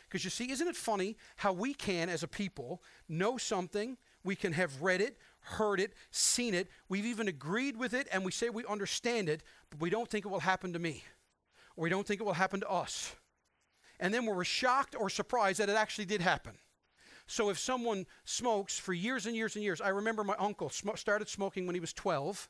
[0.08, 4.36] Because you see, isn't it funny how we can, as a people, know something, we
[4.36, 8.30] can have read it, heard it, seen it, we've even agreed with it, and we
[8.30, 11.04] say we understand it, but we don't think it will happen to me,
[11.76, 13.14] or we don't think it will happen to us.
[14.00, 16.54] And then we're shocked or surprised that it actually did happen.
[17.26, 20.90] So if someone smokes for years and years and years, I remember my uncle sm-
[20.96, 22.48] started smoking when he was 12.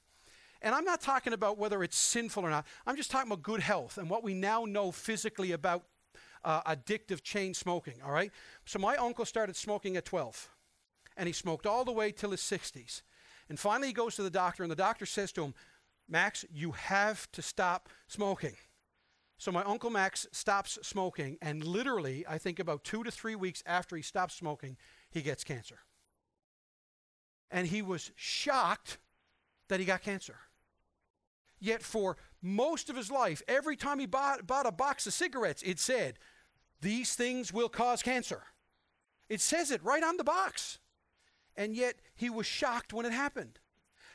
[0.63, 2.67] And I'm not talking about whether it's sinful or not.
[2.87, 5.85] I'm just talking about good health and what we now know physically about
[6.45, 8.31] uh, addictive chain smoking, all right?
[8.65, 10.51] So my uncle started smoking at 12.
[11.17, 13.03] And he smoked all the way till his 60s.
[13.49, 15.55] And finally he goes to the doctor and the doctor says to him,
[16.09, 18.57] "Max, you have to stop smoking."
[19.39, 23.63] So my Uncle Max stops smoking, and literally, I think about two to three weeks
[23.67, 24.77] after he stops smoking,
[25.11, 25.81] he gets cancer.
[27.51, 28.99] And he was shocked
[29.69, 30.37] that he got cancer.
[31.59, 35.63] Yet for most of his life, every time he bought, bought a box of cigarettes,
[35.63, 36.19] it said,
[36.81, 38.43] These things will cause cancer.
[39.29, 40.79] It says it right on the box.
[41.57, 43.61] And yet he was shocked when it happened.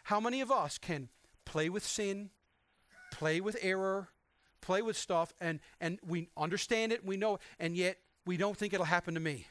[0.04, 1.10] How many of us can
[1.46, 2.30] play with sin,
[3.12, 4.10] play with error,
[4.62, 8.74] play with stuff, and, and we understand it, we know and yet we don't think
[8.74, 9.46] it'll happen to me.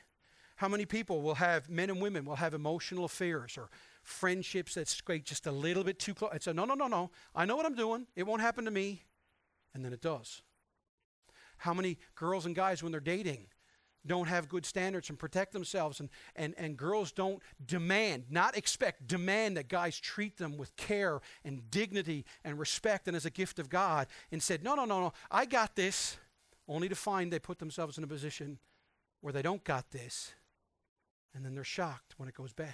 [0.57, 3.71] How many people will have, men and women will have emotional affairs or
[4.03, 6.33] friendships that stray just a little bit too close?
[6.35, 7.11] It's say, no, no, no, no.
[7.35, 8.07] I know what I'm doing.
[8.17, 9.05] It won't happen to me.
[9.73, 10.43] And then it does.
[11.59, 13.47] How many girls and guys, when they're dating,
[14.09, 19.07] don't have good standards and protect themselves and, and, and girls don't demand not expect
[19.07, 23.59] demand that guys treat them with care and dignity and respect and as a gift
[23.59, 26.17] of god and said no no no no i got this
[26.67, 28.59] only to find they put themselves in a position
[29.21, 30.35] where they don't got this
[31.35, 32.69] and then they're shocked when it goes bad.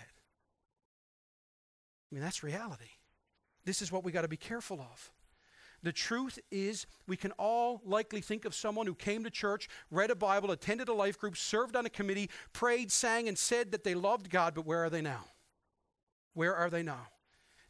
[2.11, 2.90] I mean, that's reality.
[3.64, 5.12] This is what we got to be careful of.
[5.85, 10.11] The truth is, we can all likely think of someone who came to church, read
[10.11, 13.85] a Bible, attended a life group, served on a committee, prayed, sang, and said that
[13.85, 15.27] they loved God, but where are they now?
[16.33, 17.09] Where are they now?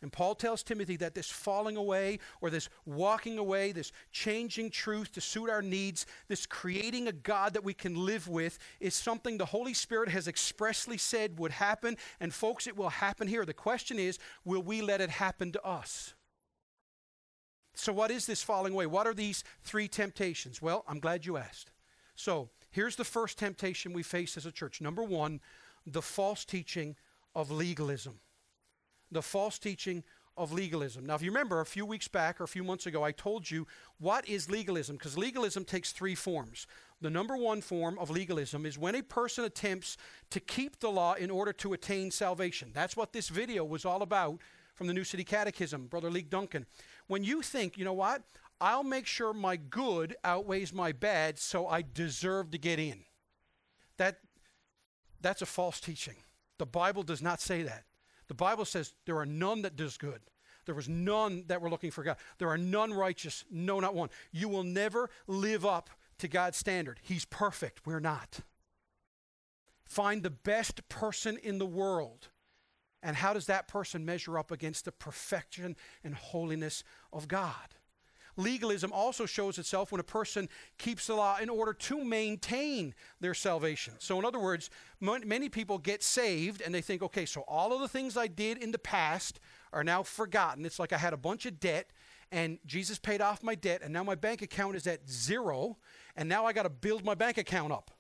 [0.01, 5.11] And Paul tells Timothy that this falling away or this walking away, this changing truth
[5.13, 9.39] to suit our needs, this creating a God that we can live with is something
[9.39, 11.97] the Holy Spirit has expressly said would happen.
[12.21, 13.45] And folks, it will happen here.
[13.45, 16.15] The question is, will we let it happen to us?
[17.75, 18.87] So, what is this falling away?
[18.87, 20.63] What are these three temptations?
[20.63, 21.71] Well, I'm glad you asked.
[22.15, 24.81] So, here's the first temptation we face as a church.
[24.81, 25.41] Number one,
[25.87, 26.97] the false teaching
[27.35, 28.21] of legalism
[29.15, 30.05] the false teaching
[30.37, 31.07] of legalism.
[31.07, 33.49] Now, if you remember a few weeks back or a few months ago, I told
[33.49, 33.67] you
[33.99, 36.67] what is legalism, because legalism takes three forms.
[37.01, 39.97] The number one form of legalism is when a person attempts
[40.31, 42.73] to keep the law in order to attain salvation.
[42.75, 44.41] That's what this video was all about
[44.75, 46.67] from the New City Catechism, Brother Lee Duncan.
[47.07, 48.23] When you think, you know what,
[48.61, 53.05] I'll make sure my good outweighs my bad, so I deserve to get in.
[53.99, 54.21] That,
[55.21, 56.17] that's a false teaching.
[56.59, 57.85] The Bible does not say that.
[58.29, 60.21] The Bible says there are none that does good.
[60.67, 62.17] There was none that were looking for God.
[62.39, 64.09] There are none righteous, no, not one.
[64.33, 67.01] You will never live up to God's standard.
[67.03, 67.87] He's perfect.
[67.87, 68.41] We're not.
[69.85, 72.29] Find the best person in the world.
[73.05, 77.75] And how does that person measure up against the perfection and holiness of God?
[78.37, 83.35] Legalism also shows itself when a person keeps the law in order to maintain their
[83.35, 83.95] salvation.
[83.99, 87.81] So, in other words, many people get saved and they think, okay, so all of
[87.81, 89.39] the things I did in the past
[89.73, 90.65] are now forgotten.
[90.65, 91.91] It's like I had a bunch of debt
[92.33, 95.77] and Jesus paid off my debt and now my bank account is at zero
[96.17, 97.93] and now I got to build my bank account up.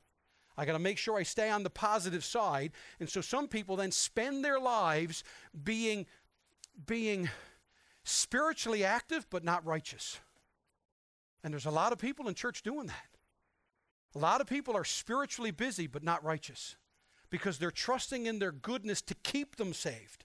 [0.56, 2.72] I got to make sure I stay on the positive side.
[3.00, 5.24] And so some people then spend their lives
[5.62, 6.06] being
[6.86, 7.30] being
[8.04, 10.20] spiritually active but not righteous.
[11.42, 13.08] And there's a lot of people in church doing that.
[14.14, 16.76] A lot of people are spiritually busy but not righteous
[17.30, 20.24] because they're trusting in their goodness to keep them saved.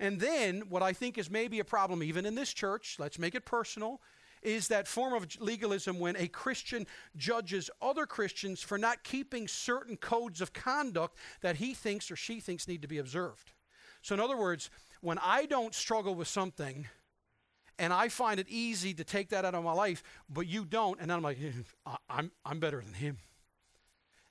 [0.00, 3.34] And then, what I think is maybe a problem, even in this church, let's make
[3.34, 4.00] it personal,
[4.44, 9.96] is that form of legalism when a Christian judges other Christians for not keeping certain
[9.96, 13.52] codes of conduct that he thinks or she thinks need to be observed.
[14.02, 16.86] So, in other words, when I don't struggle with something,
[17.78, 21.00] and I find it easy to take that out of my life, but you don't.
[21.00, 21.38] And I'm like,
[22.08, 23.18] I'm, I'm better than him.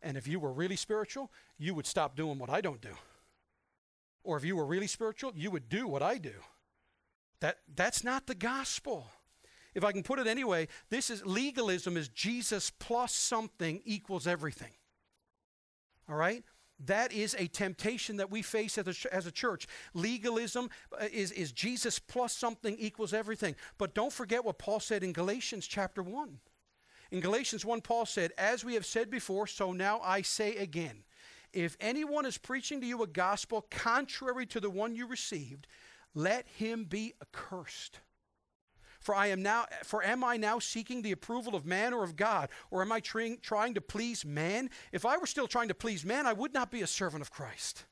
[0.01, 2.95] And if you were really spiritual, you would stop doing what I don't do.
[4.23, 6.33] Or if you were really spiritual, you would do what I do.
[7.41, 9.07] That, that's not the gospel.
[9.75, 14.71] If I can put it anyway, this is legalism is Jesus plus something equals everything.
[16.09, 16.43] All right?
[16.85, 19.67] That is a temptation that we face as a, as a church.
[19.93, 23.55] Legalism uh, is, is Jesus plus something equals everything.
[23.77, 26.39] But don't forget what Paul said in Galatians chapter 1.
[27.11, 31.03] In Galatians 1, Paul said, As we have said before, so now I say again.
[31.53, 35.67] If anyone is preaching to you a gospel contrary to the one you received,
[36.15, 37.99] let him be accursed.
[39.03, 42.15] For I am now for am I now seeking the approval of man or of
[42.15, 42.49] God?
[42.71, 44.69] Or am I trying, trying to please man?
[44.93, 47.29] If I were still trying to please man, I would not be a servant of
[47.29, 47.83] Christ.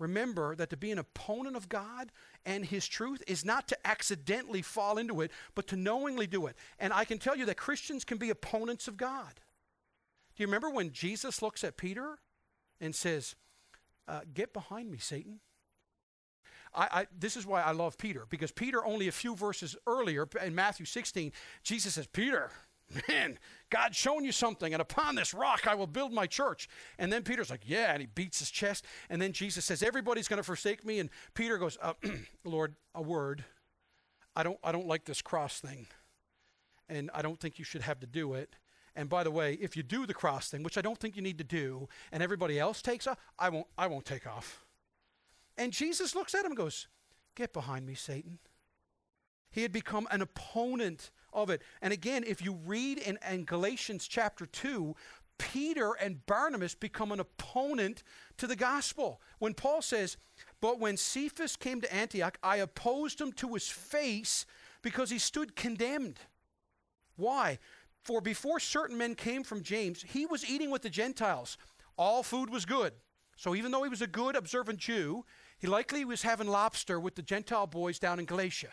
[0.00, 2.10] Remember that to be an opponent of God
[2.44, 6.56] and His truth is not to accidentally fall into it, but to knowingly do it.
[6.80, 9.34] And I can tell you that Christians can be opponents of God.
[10.34, 12.18] Do you remember when Jesus looks at Peter
[12.80, 13.36] and says,
[14.08, 15.38] uh, Get behind me, Satan?
[16.74, 20.26] I, I, this is why I love Peter, because Peter, only a few verses earlier
[20.42, 21.32] in Matthew 16,
[21.62, 22.50] Jesus says, Peter,
[23.08, 23.38] man,
[23.70, 26.68] God's shown you something, and upon this rock I will build my church.
[26.98, 28.84] And then Peter's like, yeah, and he beats his chest.
[29.10, 30.98] And then Jesus says, everybody's going to forsake me.
[30.98, 31.94] And Peter goes, uh,
[32.44, 33.44] Lord, a word.
[34.34, 35.86] I don't, I don't like this cross thing,
[36.88, 38.56] and I don't think you should have to do it.
[38.94, 41.22] And by the way, if you do the cross thing, which I don't think you
[41.22, 44.61] need to do, and everybody else takes off, I won't, I won't take off.
[45.56, 46.88] And Jesus looks at him and goes,
[47.34, 48.38] Get behind me, Satan.
[49.50, 51.62] He had become an opponent of it.
[51.80, 54.94] And again, if you read in, in, Galatians chapter 2,
[55.38, 58.02] Peter and Barnabas become an opponent
[58.38, 59.20] to the gospel.
[59.38, 60.16] When Paul says,
[60.60, 64.46] But when Cephas came to Antioch, I opposed him to his face
[64.82, 66.18] because he stood condemned.
[67.16, 67.58] Why?
[68.02, 71.56] For before certain men came from James, he was eating with the Gentiles.
[71.96, 72.92] All food was good.
[73.36, 75.24] So even though he was a good, observant Jew,
[75.62, 78.70] he likely was having lobster with the Gentile boys down in Galatia.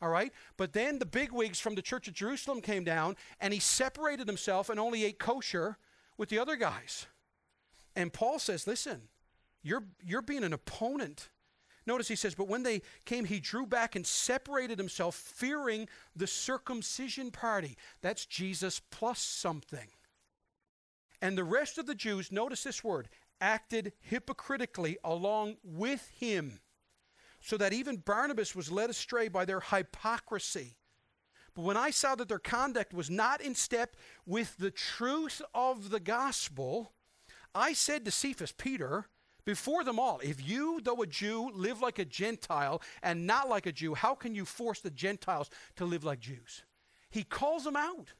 [0.00, 0.32] All right?
[0.56, 4.70] But then the bigwigs from the church of Jerusalem came down and he separated himself
[4.70, 5.78] and only ate kosher
[6.16, 7.06] with the other guys.
[7.96, 9.08] And Paul says, listen,
[9.64, 11.30] you're, you're being an opponent.
[11.86, 16.28] Notice he says, but when they came, he drew back and separated himself, fearing the
[16.28, 17.76] circumcision party.
[18.00, 19.88] That's Jesus plus something.
[21.20, 23.08] And the rest of the Jews, notice this word,
[23.40, 26.60] acted hypocritically along with him,
[27.40, 30.76] so that even Barnabas was led astray by their hypocrisy.
[31.54, 35.90] But when I saw that their conduct was not in step with the truth of
[35.90, 36.92] the gospel,
[37.54, 39.06] I said to Cephas, Peter,
[39.46, 43.64] before them all, if you, though a Jew, live like a Gentile and not like
[43.64, 46.64] a Jew, how can you force the Gentiles to live like Jews?
[47.08, 48.12] He calls them out.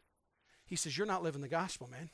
[0.65, 2.11] He says, You're not living the gospel, man.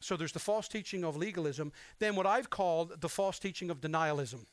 [0.00, 3.80] So there's the false teaching of legalism, then what I've called the false teaching of
[3.80, 4.46] denialism.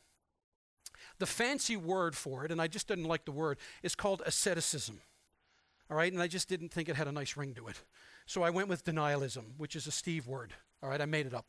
[1.19, 4.99] The fancy word for it, and I just didn't like the word, is called asceticism.
[5.89, 7.81] All right, and I just didn't think it had a nice ring to it.
[8.25, 10.53] So I went with denialism, which is a Steve word.
[10.83, 11.45] All right, I made it up.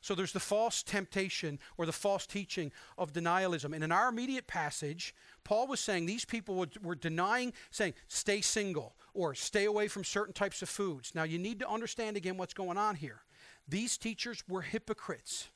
[0.00, 3.74] So there's the false temptation or the false teaching of denialism.
[3.74, 8.40] And in our immediate passage, Paul was saying these people were, were, denying, saying, stay
[8.40, 11.14] single or stay away from certain types of foods.
[11.14, 13.22] Now, you need to understand again what's going on here.
[13.68, 15.48] These teachers were hypocrites.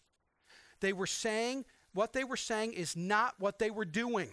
[0.81, 4.31] They were saying, what they were saying is not what they were doing.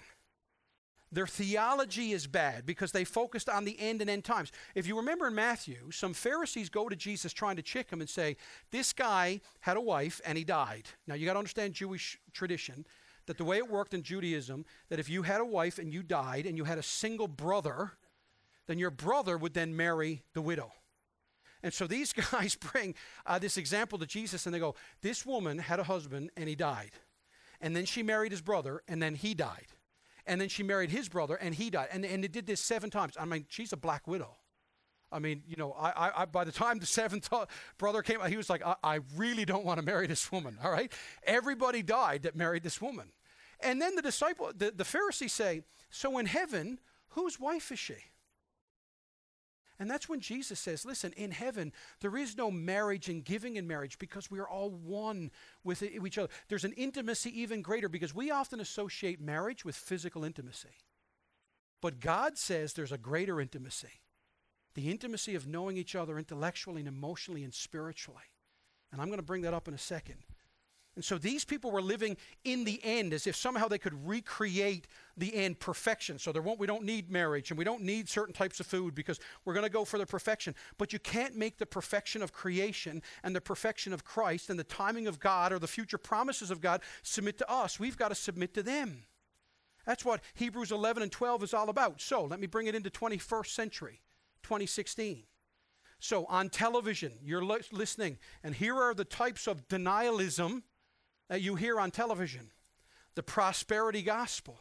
[1.12, 4.52] Their theology is bad because they focused on the end and end times.
[4.76, 8.10] If you remember in Matthew, some Pharisees go to Jesus trying to trick him and
[8.10, 8.36] say,
[8.72, 10.90] This guy had a wife and he died.
[11.08, 12.86] Now you got to understand Jewish tradition
[13.26, 16.04] that the way it worked in Judaism, that if you had a wife and you
[16.04, 17.94] died and you had a single brother,
[18.68, 20.74] then your brother would then marry the widow.
[21.68, 22.96] And so these guys bring
[23.26, 26.56] uh, this example to Jesus and they go, This woman had a husband and he
[26.56, 26.92] died.
[27.60, 29.68] And then she married his brother and then he died.
[30.26, 31.90] And then she married his brother and he died.
[31.92, 33.16] And, and they did this seven times.
[33.20, 34.38] I mean, she's a black widow.
[35.12, 37.30] I mean, you know, I, I, by the time the seventh
[37.78, 40.58] brother came, he was like, I, I really don't want to marry this woman.
[40.64, 40.92] All right,
[41.24, 43.14] everybody died that married this woman,
[43.62, 46.80] and then the disciple, the, the Pharisees say, so in heaven,
[47.12, 47.96] whose wife is she?
[49.80, 51.72] And that's when Jesus says, listen, in heaven,
[52.02, 55.30] there is no marriage and giving in marriage because we are all one
[55.64, 56.32] with each other.
[56.48, 60.70] There's an intimacy even greater because we often associate marriage with physical intimacy.
[61.82, 64.02] But God says there's a greater intimacy
[64.78, 68.22] the intimacy of knowing each other intellectually and emotionally and spiritually.
[68.92, 70.18] And I'm going to bring that up in a second.
[70.98, 74.88] And so these people were living in the end as if somehow they could recreate
[75.16, 76.18] the end perfection.
[76.18, 78.96] So there won't, we don't need marriage and we don't need certain types of food
[78.96, 80.56] because we're going to go for the perfection.
[80.80, 84.64] But you can't make the perfection of creation and the perfection of Christ and the
[84.64, 87.80] timing of God or the future promises of God submit to us.
[87.80, 89.04] We've got to submit to them.
[89.86, 92.02] That's what Hebrews 11 and 12 is all about.
[92.02, 94.02] So let me bring it into 21st century,
[94.42, 95.26] 2016.
[96.00, 100.64] So on television, you're listening, and here are the types of denialism
[101.30, 102.52] that you hear on television
[103.16, 104.60] the prosperity gospel,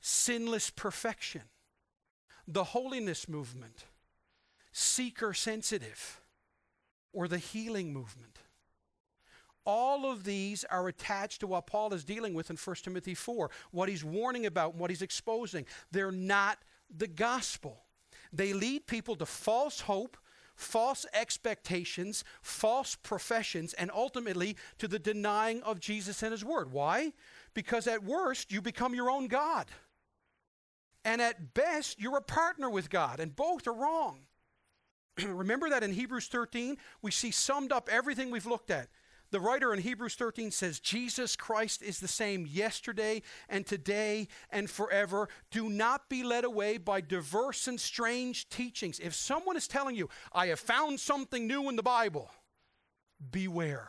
[0.00, 1.42] sinless perfection,
[2.46, 3.86] the holiness movement,
[4.72, 6.20] seeker sensitive,
[7.12, 8.38] or the healing movement.
[9.66, 13.50] All of these are attached to what Paul is dealing with in 1 Timothy 4,
[13.72, 15.66] what he's warning about and what he's exposing.
[15.90, 16.58] They're not
[16.88, 17.82] the gospel.
[18.32, 20.16] They lead people to false hope,
[20.60, 26.72] false expectations, false professions, and ultimately to the denying of Jesus and His Word.
[26.72, 27.12] Why?
[27.54, 29.66] Because at worst, you become your own God.
[31.04, 34.20] And at best, you're a partner with God, and both are wrong.
[35.24, 38.88] Remember that in Hebrews 13, we see summed up everything we've looked at.
[39.30, 44.68] The writer in Hebrews 13 says, Jesus Christ is the same yesterday and today and
[44.68, 45.28] forever.
[45.52, 48.98] Do not be led away by diverse and strange teachings.
[48.98, 52.28] If someone is telling you, I have found something new in the Bible,
[53.30, 53.88] beware.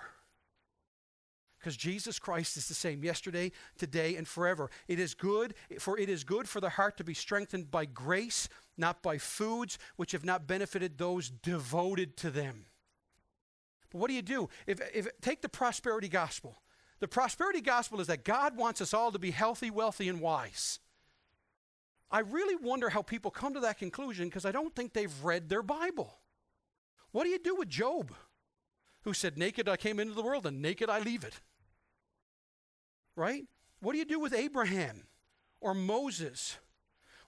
[1.59, 4.69] Because Jesus Christ is the same yesterday, today, and forever.
[4.87, 8.47] It is good, for it is good for the heart to be strengthened by grace,
[8.77, 12.65] not by foods which have not benefited those devoted to them.
[13.91, 14.49] But what do you do?
[14.65, 16.61] If, if take the prosperity gospel.
[16.99, 20.79] The prosperity gospel is that God wants us all to be healthy, wealthy, and wise.
[22.11, 25.49] I really wonder how people come to that conclusion because I don't think they've read
[25.49, 26.17] their Bible.
[27.11, 28.13] What do you do with Job,
[29.03, 31.41] who said, Naked I came into the world and naked I leave it?
[33.15, 33.45] Right?
[33.81, 35.03] What do you do with Abraham
[35.59, 36.57] or Moses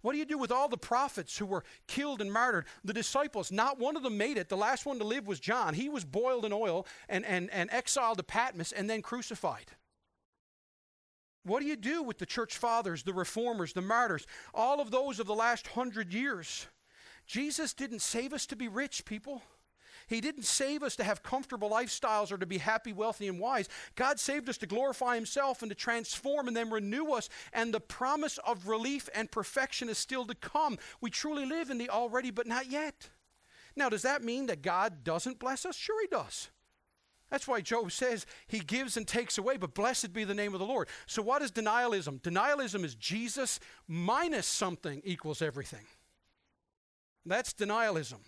[0.03, 2.65] what do you do with all the prophets who were killed and martyred?
[2.83, 4.49] The disciples, not one of them made it.
[4.49, 5.73] The last one to live was John.
[5.73, 9.71] He was boiled in oil and, and, and exiled to Patmos and then crucified.
[11.45, 15.21] What do you do with the church fathers, the reformers, the martyrs, all of those
[15.21, 16.67] of the last hundred years?
[17.25, 19.41] Jesus didn't save us to be rich, people.
[20.13, 23.67] He didn't save us to have comfortable lifestyles or to be happy, wealthy, and wise.
[23.95, 27.29] God saved us to glorify Himself and to transform and then renew us.
[27.51, 30.77] And the promise of relief and perfection is still to come.
[31.01, 33.09] We truly live in the already, but not yet.
[33.75, 35.75] Now, does that mean that God doesn't bless us?
[35.75, 36.49] Sure, He does.
[37.33, 40.59] That's why Job says he gives and takes away, but blessed be the name of
[40.59, 40.87] the Lord.
[41.07, 42.21] So, what is denialism?
[42.21, 45.87] Denialism is Jesus minus something equals everything.
[47.25, 48.19] That's denialism.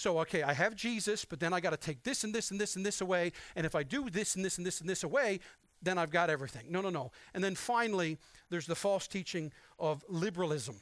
[0.00, 2.58] So, okay, I have Jesus, but then I got to take this and this and
[2.58, 3.32] this and this away.
[3.54, 5.40] And if I do this and this and this and this away,
[5.82, 6.72] then I've got everything.
[6.72, 7.12] No, no, no.
[7.34, 8.16] And then finally,
[8.48, 10.76] there's the false teaching of liberalism.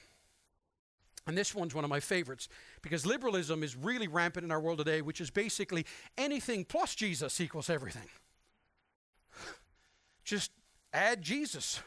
[1.26, 2.48] And this one's one of my favorites
[2.80, 5.84] because liberalism is really rampant in our world today, which is basically
[6.16, 8.08] anything plus Jesus equals everything.
[10.22, 10.52] Just
[10.92, 11.80] add Jesus.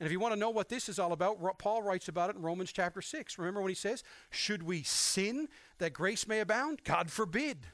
[0.00, 2.36] And if you want to know what this is all about, Paul writes about it
[2.36, 3.38] in Romans chapter 6.
[3.38, 6.82] Remember when he says, Should we sin that grace may abound?
[6.84, 7.66] God forbid.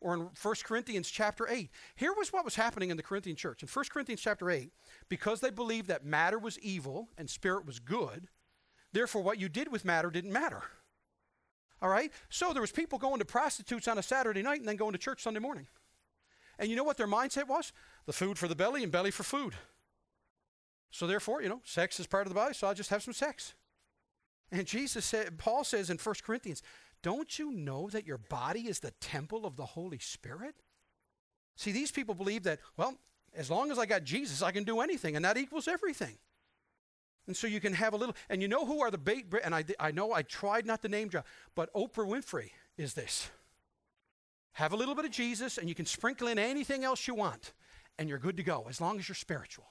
[0.00, 1.70] Or in 1 Corinthians chapter 8.
[1.96, 3.62] Here was what was happening in the Corinthian church.
[3.62, 4.70] In 1 Corinthians chapter 8,
[5.08, 8.28] because they believed that matter was evil and spirit was good,
[8.94, 10.62] Therefore, what you did with matter didn't matter.
[11.82, 12.12] All right?
[12.30, 14.98] So there was people going to prostitutes on a Saturday night and then going to
[14.98, 15.66] church Sunday morning.
[16.60, 17.72] And you know what their mindset was?
[18.06, 19.54] The food for the belly and belly for food.
[20.94, 23.12] So therefore, you know, sex is part of the body, so I'll just have some
[23.12, 23.54] sex.
[24.52, 26.62] And Jesus said, Paul says in 1 Corinthians,
[27.02, 30.54] don't you know that your body is the temple of the Holy Spirit?
[31.56, 32.94] See, these people believe that, well,
[33.34, 36.16] as long as I got Jesus, I can do anything, and that equals everything.
[37.26, 39.52] And so you can have a little, and you know who are the bait, and
[39.52, 41.26] I, I know I tried not to name drop,
[41.56, 43.32] but Oprah Winfrey is this.
[44.52, 47.52] Have a little bit of Jesus, and you can sprinkle in anything else you want,
[47.98, 49.66] and you're good to go, as long as you're spiritual.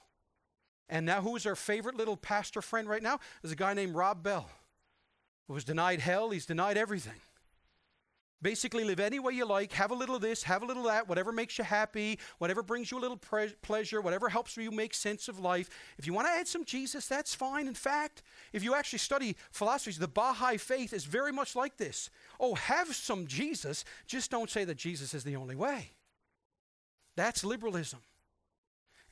[0.88, 3.18] And now, who is our favorite little pastor friend right now?
[3.42, 4.50] Is a guy named Rob Bell,
[5.48, 7.20] who was denied hell, he's denied everything.
[8.42, 10.92] Basically, live any way you like, have a little of this, have a little of
[10.92, 14.70] that, whatever makes you happy, whatever brings you a little pre- pleasure, whatever helps you
[14.70, 15.70] make sense of life.
[15.96, 17.66] If you want to add some Jesus, that's fine.
[17.66, 18.22] In fact,
[18.52, 22.10] if you actually study philosophies, the Baha'i faith is very much like this.
[22.38, 25.92] Oh, have some Jesus, just don't say that Jesus is the only way.
[27.16, 28.00] That's liberalism.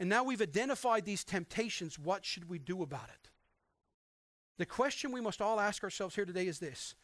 [0.03, 1.97] And now we've identified these temptations.
[1.97, 3.31] What should we do about it?
[4.59, 6.97] The question we must all ask ourselves here today is this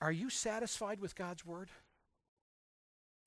[0.00, 1.70] are you satisfied with God's word?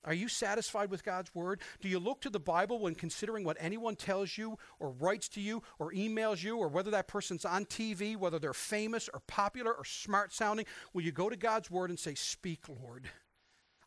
[0.04, 1.60] Are you satisfied with God's word?
[1.82, 5.42] Do you look to the Bible when considering what anyone tells you or writes to
[5.42, 9.74] you or emails you or whether that person's on TV, whether they're famous or popular
[9.74, 10.64] or smart sounding?
[10.94, 13.10] Will you go to God's word and say, Speak, Lord?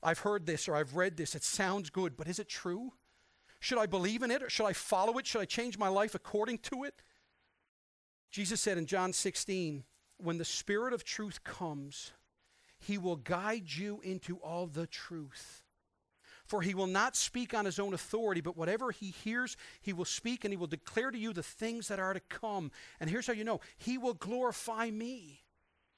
[0.03, 1.33] I've heard this or I've read this.
[1.33, 2.93] It sounds good, but is it true?
[3.63, 5.25] Should I believe in it or should I follow it?
[5.25, 7.01] Should I change my life according to it?
[8.29, 9.85] Jesus said in John 16,
[10.17, 12.11] When the Spirit of truth comes,
[12.77, 15.63] he will guide you into all the truth.
[16.45, 20.03] For he will not speak on his own authority, but whatever he hears, he will
[20.03, 22.69] speak, and he will declare to you the things that are to come.
[22.99, 25.39] And here's how you know he will glorify me.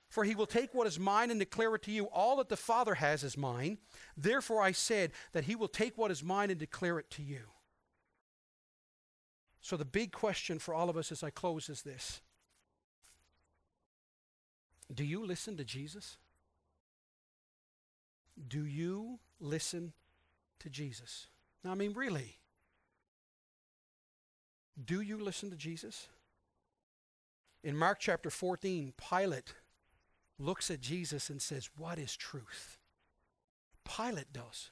[0.07, 2.05] For he will take what is mine and declare it to you.
[2.05, 3.80] All that the Father has is mine.
[4.16, 7.39] Therefore I said that he will take what is mine and declare it to you.
[9.66, 12.22] So the big question for all of us as I close is this
[14.93, 16.18] Do you listen to Jesus?
[18.47, 19.93] Do you listen
[20.59, 21.30] to Jesus?
[21.63, 22.38] Now, I mean, really.
[24.86, 26.09] Do you listen to Jesus?
[27.63, 29.55] In Mark chapter 14, Pilate
[30.38, 32.78] looks at Jesus and says, What is truth?
[33.84, 34.70] Pilate does.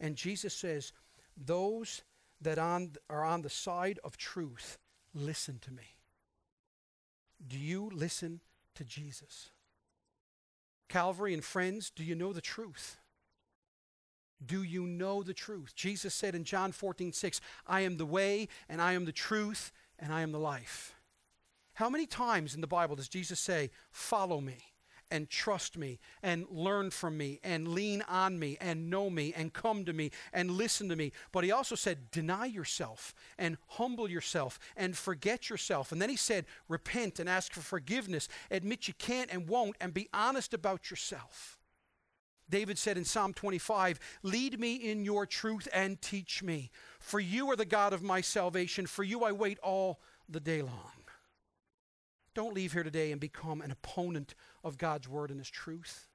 [0.00, 0.92] And Jesus says,
[1.36, 2.02] Those
[2.40, 4.78] that on, are on the side of truth,
[5.14, 5.96] listen to me.
[7.46, 8.40] Do you listen
[8.74, 9.50] to Jesus?
[10.88, 12.96] Calvary and friends, do you know the truth?
[14.44, 15.74] Do you know the truth?
[15.74, 19.72] Jesus said in John 14, 6, I am the way, and I am the truth,
[19.98, 20.94] and I am the life.
[21.74, 24.58] How many times in the Bible does Jesus say, Follow me?
[25.10, 29.52] And trust me and learn from me and lean on me and know me and
[29.52, 31.12] come to me and listen to me.
[31.32, 35.92] But he also said, deny yourself and humble yourself and forget yourself.
[35.92, 39.94] And then he said, repent and ask for forgiveness, admit you can't and won't, and
[39.94, 41.58] be honest about yourself.
[42.50, 46.70] David said in Psalm 25, Lead me in your truth and teach me.
[46.98, 48.86] For you are the God of my salvation.
[48.86, 50.97] For you I wait all the day long.
[52.38, 56.06] Don't leave here today and become an opponent of God's word and his truth.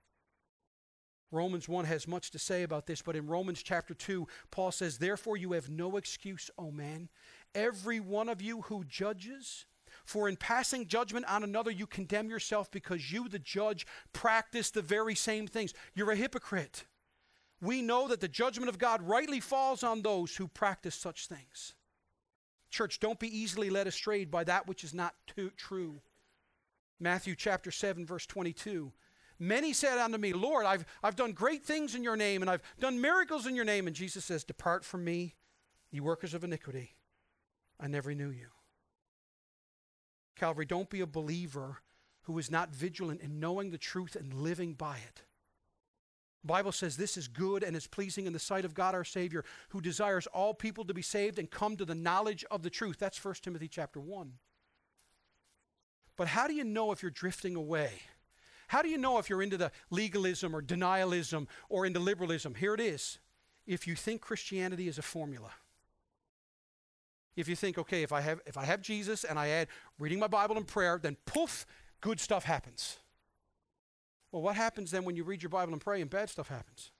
[1.31, 4.97] Romans 1 has much to say about this, but in Romans chapter 2, Paul says,
[4.97, 7.09] Therefore you have no excuse, O man,
[7.53, 9.65] every one of you who judges.
[10.05, 14.81] For in passing judgment on another, you condemn yourself because you, the judge, practice the
[14.81, 15.73] very same things.
[15.93, 16.85] You're a hypocrite.
[17.59, 21.73] we know that the judgment of God rightly falls on those who practice such things.
[22.69, 25.99] Church, don't be easily led astray by that which is not too true.
[26.99, 28.91] Matthew chapter 7, verse 22.
[29.39, 32.61] Many said unto me, Lord, I've, I've done great things in your name, and I've
[32.79, 33.87] done miracles in your name.
[33.87, 35.35] And Jesus says, Depart from me,
[35.91, 36.95] ye workers of iniquity.
[37.79, 38.47] I never knew you.
[40.35, 41.79] Calvary, don't be a believer
[42.23, 45.23] who is not vigilant in knowing the truth and living by it.
[46.43, 49.03] The Bible says this is good and is pleasing in the sight of God our
[49.03, 52.69] Savior, who desires all people to be saved and come to the knowledge of the
[52.69, 52.97] truth.
[52.99, 54.33] That's 1 Timothy chapter 1.
[56.15, 57.91] But how do you know if you're drifting away?
[58.67, 62.55] How do you know if you're into the legalism or denialism or into liberalism?
[62.55, 63.19] Here it is.
[63.65, 65.51] If you think Christianity is a formula,
[67.35, 70.19] if you think, okay, if I have if I have Jesus and I add reading
[70.19, 71.65] my Bible and prayer, then poof,
[72.01, 72.97] good stuff happens.
[74.31, 76.91] Well, what happens then when you read your Bible and pray and bad stuff happens?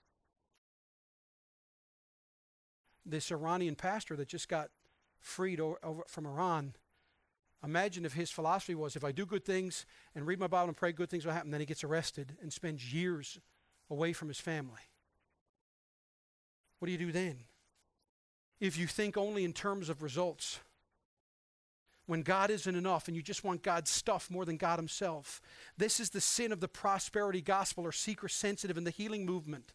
[3.06, 4.70] This Iranian pastor that just got
[5.20, 6.76] freed over, over from Iran,
[7.64, 9.86] imagine if his philosophy was if I do good things
[10.16, 11.52] and read my Bible and pray, good things will happen.
[11.52, 13.40] Then he gets arrested and spends years
[13.90, 14.82] away from his family.
[16.80, 17.38] What do you do then?
[18.60, 20.60] If you think only in terms of results,
[22.06, 25.42] when God isn't enough and you just want God's stuff more than God Himself.
[25.78, 29.74] This is the sin of the prosperity gospel or seeker sensitive in the healing movement.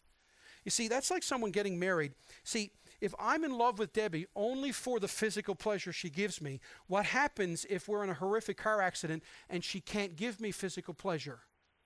[0.63, 2.13] You see, that's like someone getting married.
[2.43, 2.71] See,
[3.01, 7.05] if I'm in love with Debbie only for the physical pleasure she gives me, what
[7.05, 11.39] happens if we're in a horrific car accident and she can't give me physical pleasure?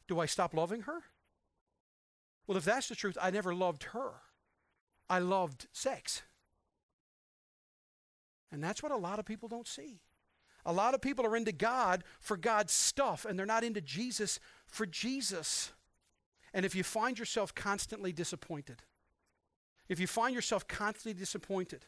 [0.08, 1.04] Do I stop loving her?
[2.48, 4.12] Well, if that's the truth, I never loved her.
[5.10, 6.24] I loved sex.
[8.52, 10.02] And that's what a lot of people don't see.
[10.66, 14.40] A lot of people are into God for God's stuff, and they're not into Jesus
[14.66, 15.72] for Jesus.
[16.54, 18.84] And if you find yourself constantly disappointed,
[19.90, 21.86] if you find yourself constantly disappointed,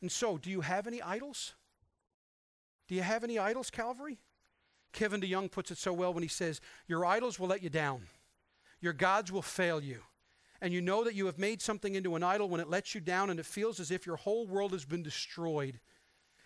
[0.00, 1.54] and so do you have any idols?
[2.88, 4.18] Do you have any idols, Calvary?
[4.92, 8.02] Kevin DeYoung puts it so well when he says, Your idols will let you down,
[8.80, 10.00] your gods will fail you.
[10.62, 13.00] And you know that you have made something into an idol when it lets you
[13.00, 15.80] down and it feels as if your whole world has been destroyed.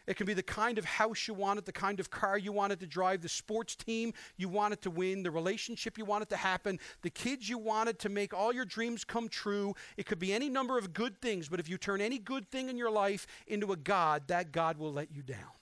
[0.07, 2.81] It can be the kind of house you wanted, the kind of car you wanted
[2.81, 6.79] to drive, the sports team you wanted to win, the relationship you wanted to happen,
[7.03, 9.75] the kids you wanted to make all your dreams come true.
[9.97, 12.69] It could be any number of good things, but if you turn any good thing
[12.69, 15.53] in your life into a God, that God will let you down.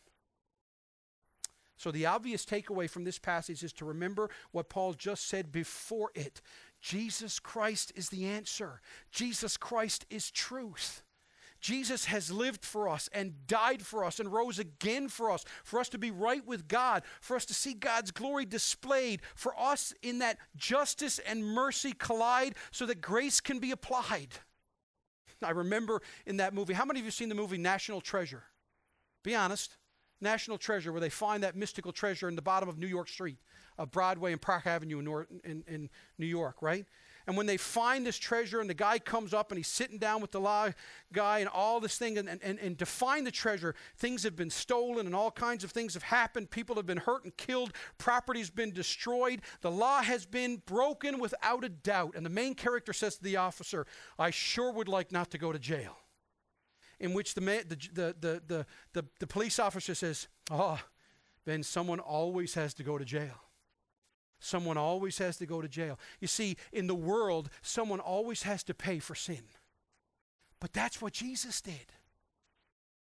[1.77, 6.13] So, the obvious takeaway from this passage is to remember what Paul just said before
[6.15, 6.41] it
[6.81, 8.81] Jesus Christ is the answer,
[9.11, 11.03] Jesus Christ is truth.
[11.63, 15.79] Jesus has lived for us and died for us and rose again for us, for
[15.79, 19.95] us to be right with God, for us to see God's glory displayed, for us
[20.03, 24.29] in that justice and mercy collide so that grace can be applied.
[25.43, 28.43] I remember in that movie, how many of you seen the movie National Treasure?
[29.23, 29.77] Be honest.
[30.21, 33.39] National Treasure, where they find that mystical treasure in the bottom of New York Street,
[33.79, 36.87] of Broadway and Park Avenue in, in, in New York, right?
[37.27, 40.21] And when they find this treasure, and the guy comes up and he's sitting down
[40.21, 40.71] with the law
[41.13, 44.51] guy and all this thing, and, and, and to find the treasure, things have been
[44.51, 46.51] stolen and all kinds of things have happened.
[46.51, 47.73] People have been hurt and killed.
[47.99, 49.43] Property's been destroyed.
[49.61, 52.15] The law has been broken without a doubt.
[52.17, 53.87] And the main character says to the officer,
[54.19, 55.97] I sure would like not to go to jail.
[56.99, 60.89] In which the, the, the, the, the, the, the police officer says, ah, Oh,
[61.45, 63.35] then someone always has to go to jail.
[64.45, 66.01] Someone always has to go to jail.
[66.19, 69.43] You see, in the world, someone always has to pay for sin.
[70.59, 71.93] But that's what Jesus did.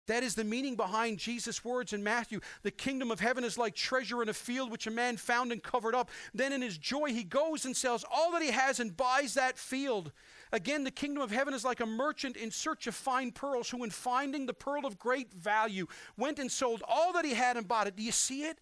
[0.07, 2.39] That is the meaning behind Jesus' words in Matthew.
[2.63, 5.61] The kingdom of heaven is like treasure in a field which a man found and
[5.61, 6.09] covered up.
[6.33, 9.59] Then in his joy, he goes and sells all that he has and buys that
[9.59, 10.11] field.
[10.51, 13.83] Again, the kingdom of heaven is like a merchant in search of fine pearls who,
[13.83, 15.85] in finding the pearl of great value,
[16.17, 17.95] went and sold all that he had and bought it.
[17.95, 18.59] Do you see it?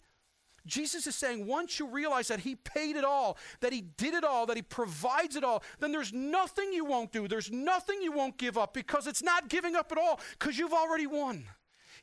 [0.66, 4.24] Jesus is saying once you realize that He paid it all, that He did it
[4.24, 7.28] all, that He provides it all, then there's nothing you won't do.
[7.28, 10.72] There's nothing you won't give up because it's not giving up at all because you've
[10.72, 11.44] already won.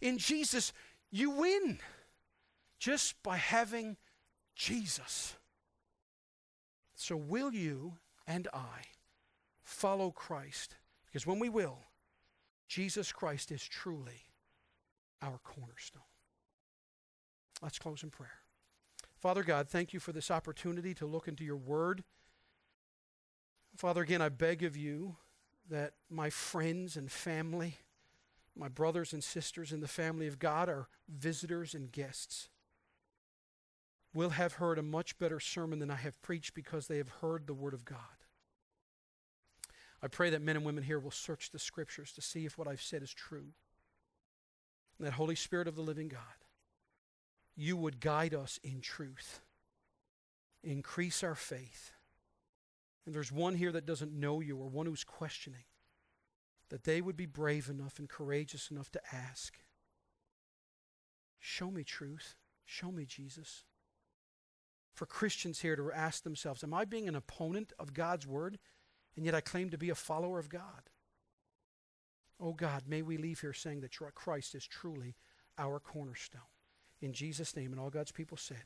[0.02, 0.74] In Jesus,
[1.12, 1.80] you win
[2.80, 3.98] just by having
[4.56, 5.36] Jesus.
[6.96, 7.94] So, will you
[8.28, 8.86] and I
[9.64, 10.76] follow Christ?
[11.06, 11.80] Because when we will,
[12.68, 14.24] Jesus Christ is truly
[15.22, 16.04] our cornerstone.
[17.62, 18.43] Let's close in prayer.
[19.24, 22.04] Father God, thank you for this opportunity to look into your word.
[23.78, 25.16] Father, again, I beg of you
[25.70, 27.78] that my friends and family,
[28.54, 32.50] my brothers and sisters in the family of God are visitors and guests,
[34.14, 37.48] will have heard a much better sermon than I have preached because they have heard
[37.48, 37.98] the word of God.
[40.02, 42.68] I pray that men and women here will search the scriptures to see if what
[42.68, 43.54] I've said is true.
[44.98, 46.43] And that Holy Spirit of the living God,
[47.56, 49.42] you would guide us in truth,
[50.64, 51.92] increase our faith.
[53.06, 55.66] And there's one here that doesn't know you or one who's questioning,
[56.70, 59.60] that they would be brave enough and courageous enough to ask,
[61.40, 62.36] Show me truth.
[62.64, 63.66] Show me Jesus.
[64.94, 68.60] For Christians here to ask themselves, Am I being an opponent of God's word,
[69.18, 70.90] and yet I claim to be a follower of God?
[72.40, 75.16] Oh God, may we leave here saying that Christ is truly
[75.58, 76.42] our cornerstone.
[77.04, 78.64] In Jesus' name, and all God's people said,